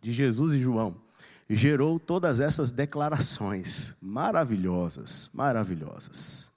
de 0.00 0.12
Jesus 0.12 0.52
e 0.52 0.60
João, 0.60 1.02
gerou 1.50 1.98
todas 1.98 2.38
essas 2.38 2.70
declarações 2.70 3.96
maravilhosas, 4.00 5.28
maravilhosas, 5.32 6.52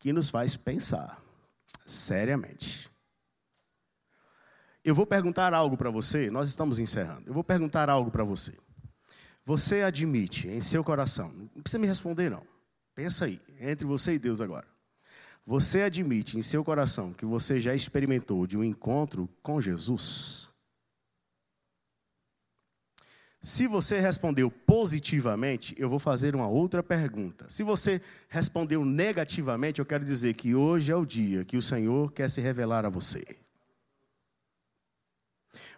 que 0.00 0.12
nos 0.12 0.28
faz 0.28 0.56
pensar 0.56 1.27
seriamente. 1.90 2.90
Eu 4.84 4.94
vou 4.94 5.06
perguntar 5.06 5.52
algo 5.52 5.76
para 5.76 5.90
você, 5.90 6.30
nós 6.30 6.48
estamos 6.48 6.78
encerrando. 6.78 7.24
Eu 7.26 7.34
vou 7.34 7.44
perguntar 7.44 7.90
algo 7.90 8.10
para 8.10 8.24
você. 8.24 8.56
Você 9.44 9.82
admite 9.82 10.46
em 10.48 10.60
seu 10.60 10.84
coração, 10.84 11.32
não 11.54 11.62
precisa 11.62 11.78
me 11.78 11.86
responder 11.86 12.30
não. 12.30 12.46
Pensa 12.94 13.24
aí, 13.24 13.40
entre 13.60 13.86
você 13.86 14.14
e 14.14 14.18
Deus 14.18 14.40
agora. 14.40 14.66
Você 15.46 15.82
admite 15.82 16.36
em 16.36 16.42
seu 16.42 16.62
coração 16.62 17.12
que 17.12 17.24
você 17.24 17.58
já 17.58 17.74
experimentou 17.74 18.46
de 18.46 18.56
um 18.56 18.62
encontro 18.62 19.28
com 19.42 19.60
Jesus? 19.60 20.47
Se 23.40 23.68
você 23.68 24.00
respondeu 24.00 24.50
positivamente, 24.50 25.74
eu 25.78 25.88
vou 25.88 25.98
fazer 25.98 26.34
uma 26.34 26.48
outra 26.48 26.82
pergunta. 26.82 27.48
Se 27.48 27.62
você 27.62 28.00
respondeu 28.28 28.84
negativamente, 28.84 29.78
eu 29.78 29.86
quero 29.86 30.04
dizer 30.04 30.34
que 30.34 30.54
hoje 30.54 30.90
é 30.90 30.96
o 30.96 31.06
dia 31.06 31.44
que 31.44 31.56
o 31.56 31.62
Senhor 31.62 32.12
quer 32.12 32.28
se 32.28 32.40
revelar 32.40 32.84
a 32.84 32.88
você. 32.88 33.24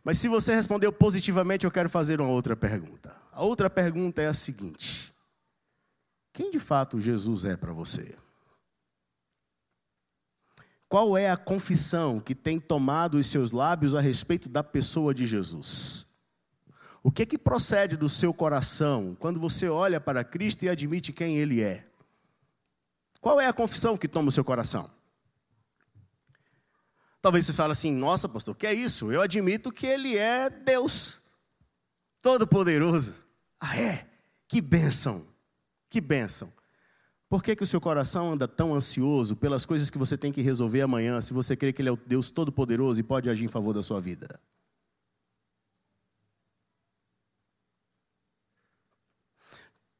Mas 0.02 0.18
se 0.18 0.28
você 0.28 0.54
respondeu 0.54 0.90
positivamente, 0.90 1.66
eu 1.66 1.70
quero 1.70 1.90
fazer 1.90 2.20
uma 2.20 2.30
outra 2.30 2.56
pergunta. 2.56 3.14
A 3.30 3.42
outra 3.42 3.68
pergunta 3.68 4.22
é 4.22 4.26
a 4.26 4.34
seguinte: 4.34 5.12
Quem 6.32 6.50
de 6.50 6.58
fato 6.58 6.98
Jesus 6.98 7.44
é 7.44 7.56
para 7.56 7.74
você? 7.74 8.16
Qual 10.88 11.16
é 11.16 11.30
a 11.30 11.36
confissão 11.36 12.18
que 12.18 12.34
tem 12.34 12.58
tomado 12.58 13.18
os 13.18 13.26
seus 13.26 13.52
lábios 13.52 13.94
a 13.94 14.00
respeito 14.00 14.48
da 14.48 14.64
pessoa 14.64 15.14
de 15.14 15.26
Jesus? 15.26 16.09
O 17.02 17.10
que 17.10 17.24
que 17.24 17.38
procede 17.38 17.96
do 17.96 18.08
seu 18.08 18.32
coração 18.34 19.16
quando 19.18 19.40
você 19.40 19.68
olha 19.68 20.00
para 20.00 20.22
Cristo 20.22 20.64
e 20.64 20.68
admite 20.68 21.12
quem 21.12 21.38
Ele 21.38 21.62
é? 21.62 21.86
Qual 23.20 23.40
é 23.40 23.46
a 23.46 23.52
confissão 23.52 23.96
que 23.96 24.08
toma 24.08 24.28
o 24.28 24.32
seu 24.32 24.44
coração? 24.44 24.90
Talvez 27.22 27.46
você 27.46 27.52
fale 27.52 27.72
assim: 27.72 27.92
nossa, 27.92 28.28
pastor, 28.28 28.54
que 28.56 28.66
é 28.66 28.74
isso? 28.74 29.12
Eu 29.12 29.22
admito 29.22 29.72
que 29.72 29.86
Ele 29.86 30.16
é 30.16 30.48
Deus, 30.50 31.20
Todo-Poderoso. 32.22 33.14
Ah, 33.58 33.78
é? 33.78 34.06
Que 34.48 34.60
bênção, 34.60 35.26
que 35.88 36.00
bênção. 36.00 36.52
Por 37.28 37.42
que, 37.42 37.54
que 37.54 37.62
o 37.62 37.66
seu 37.66 37.80
coração 37.80 38.32
anda 38.32 38.48
tão 38.48 38.74
ansioso 38.74 39.36
pelas 39.36 39.64
coisas 39.64 39.88
que 39.88 39.96
você 39.96 40.18
tem 40.18 40.32
que 40.32 40.42
resolver 40.42 40.80
amanhã, 40.80 41.20
se 41.20 41.32
você 41.32 41.54
crê 41.54 41.72
que 41.72 41.80
Ele 41.80 41.88
é 41.88 41.92
o 41.92 41.96
Deus 41.96 42.30
Todo-Poderoso 42.30 42.98
e 42.98 43.04
pode 43.04 43.30
agir 43.30 43.44
em 43.44 43.48
favor 43.48 43.72
da 43.72 43.82
sua 43.82 44.00
vida? 44.00 44.40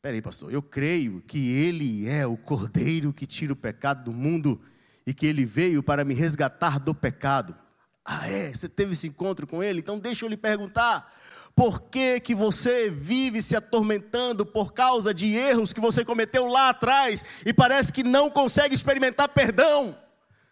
Peraí, 0.03 0.22
pastor, 0.22 0.51
eu 0.51 0.62
creio 0.62 1.20
que 1.20 1.55
Ele 1.55 2.09
é 2.09 2.26
o 2.26 2.34
Cordeiro 2.34 3.12
que 3.12 3.26
tira 3.26 3.53
o 3.53 3.57
pecado 3.57 4.05
do 4.05 4.12
mundo 4.12 4.59
e 5.07 5.12
que 5.12 5.26
Ele 5.26 5.44
veio 5.44 5.82
para 5.82 6.07
me 6.07 6.14
resgatar 6.14 6.78
do 6.78 6.94
pecado. 6.94 7.55
Ah, 8.03 8.26
é? 8.26 8.51
Você 8.51 8.66
teve 8.66 8.92
esse 8.92 9.07
encontro 9.07 9.46
com 9.46 9.62
Ele? 9.62 9.80
Então 9.80 9.98
deixa 9.98 10.24
eu 10.24 10.28
lhe 10.30 10.38
perguntar. 10.38 11.14
Por 11.55 11.82
que, 11.82 12.18
que 12.18 12.34
você 12.34 12.88
vive 12.88 13.42
se 13.42 13.55
atormentando 13.55 14.46
por 14.46 14.72
causa 14.72 15.12
de 15.12 15.34
erros 15.34 15.74
que 15.74 15.80
você 15.80 16.03
cometeu 16.03 16.46
lá 16.46 16.70
atrás 16.70 17.22
e 17.44 17.53
parece 17.53 17.92
que 17.92 18.03
não 18.03 18.30
consegue 18.30 18.74
experimentar 18.74 19.28
perdão? 19.28 19.98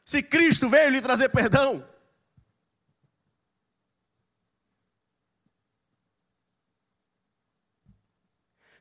Se 0.04 0.22
Cristo 0.22 0.68
veio 0.68 0.90
lhe 0.90 1.00
trazer 1.00 1.30
perdão. 1.30 1.82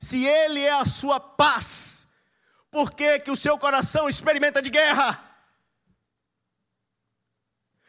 Se 0.08 0.26
Ele 0.26 0.64
é 0.64 0.72
a 0.72 0.86
sua 0.86 1.20
paz, 1.20 2.08
por 2.72 2.94
que, 2.94 3.20
que 3.20 3.30
o 3.30 3.36
seu 3.36 3.58
coração 3.58 4.08
experimenta 4.08 4.62
de 4.62 4.70
guerra? 4.70 5.22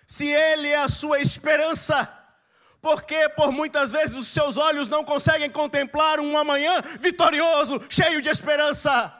Se 0.04 0.26
Ele 0.26 0.66
é 0.66 0.78
a 0.78 0.88
sua 0.88 1.20
esperança, 1.20 2.12
porque 2.80 3.28
por 3.28 3.52
muitas 3.52 3.92
vezes 3.92 4.18
os 4.18 4.26
seus 4.26 4.56
olhos 4.56 4.88
não 4.88 5.04
conseguem 5.04 5.48
contemplar 5.48 6.18
um 6.18 6.36
amanhã 6.36 6.82
vitorioso, 6.98 7.80
cheio 7.88 8.20
de 8.20 8.28
esperança. 8.28 9.14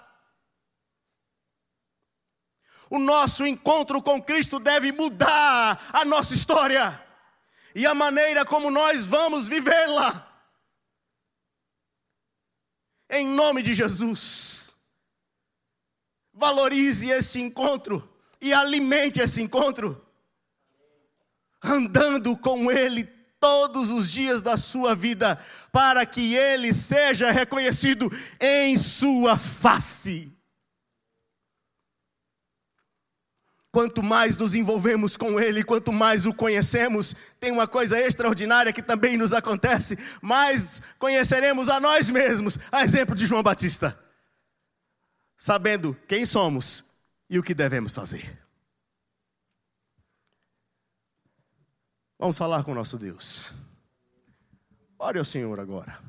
O 2.90 2.98
nosso 2.98 3.46
encontro 3.46 4.02
com 4.02 4.20
Cristo 4.20 4.58
deve 4.58 4.90
mudar 4.90 5.88
a 5.92 6.04
nossa 6.04 6.34
história 6.34 7.00
e 7.76 7.86
a 7.86 7.94
maneira 7.94 8.44
como 8.44 8.72
nós 8.72 9.04
vamos 9.04 9.46
vivê-la. 9.46 10.27
Em 13.10 13.26
nome 13.26 13.62
de 13.62 13.74
Jesus. 13.74 14.74
Valorize 16.32 17.08
esse 17.08 17.40
encontro 17.40 18.08
e 18.40 18.52
alimente 18.52 19.20
esse 19.20 19.42
encontro, 19.42 20.06
andando 21.62 22.36
com 22.36 22.70
Ele 22.70 23.04
todos 23.40 23.90
os 23.90 24.10
dias 24.10 24.42
da 24.42 24.56
sua 24.56 24.94
vida, 24.94 25.38
para 25.72 26.04
que 26.04 26.34
ele 26.34 26.72
seja 26.72 27.30
reconhecido 27.30 28.10
em 28.40 28.76
sua 28.76 29.38
face. 29.38 30.37
Quanto 33.70 34.02
mais 34.02 34.36
nos 34.36 34.54
envolvemos 34.54 35.16
com 35.16 35.38
Ele, 35.38 35.62
quanto 35.62 35.92
mais 35.92 36.24
o 36.24 36.32
conhecemos, 36.32 37.14
tem 37.38 37.52
uma 37.52 37.68
coisa 37.68 38.00
extraordinária 38.00 38.72
que 38.72 38.82
também 38.82 39.16
nos 39.16 39.32
acontece: 39.32 39.98
mais 40.22 40.80
conheceremos 40.98 41.68
a 41.68 41.78
nós 41.78 42.08
mesmos, 42.08 42.58
a 42.72 42.82
exemplo 42.82 43.14
de 43.14 43.26
João 43.26 43.42
Batista, 43.42 43.98
sabendo 45.36 45.94
quem 46.08 46.24
somos 46.24 46.82
e 47.28 47.38
o 47.38 47.42
que 47.42 47.52
devemos 47.52 47.94
fazer. 47.94 48.38
Vamos 52.18 52.38
falar 52.38 52.64
com 52.64 52.74
nosso 52.74 52.98
Deus. 52.98 53.52
Ore 54.98 55.18
ao 55.18 55.24
Senhor 55.24 55.60
agora. 55.60 56.02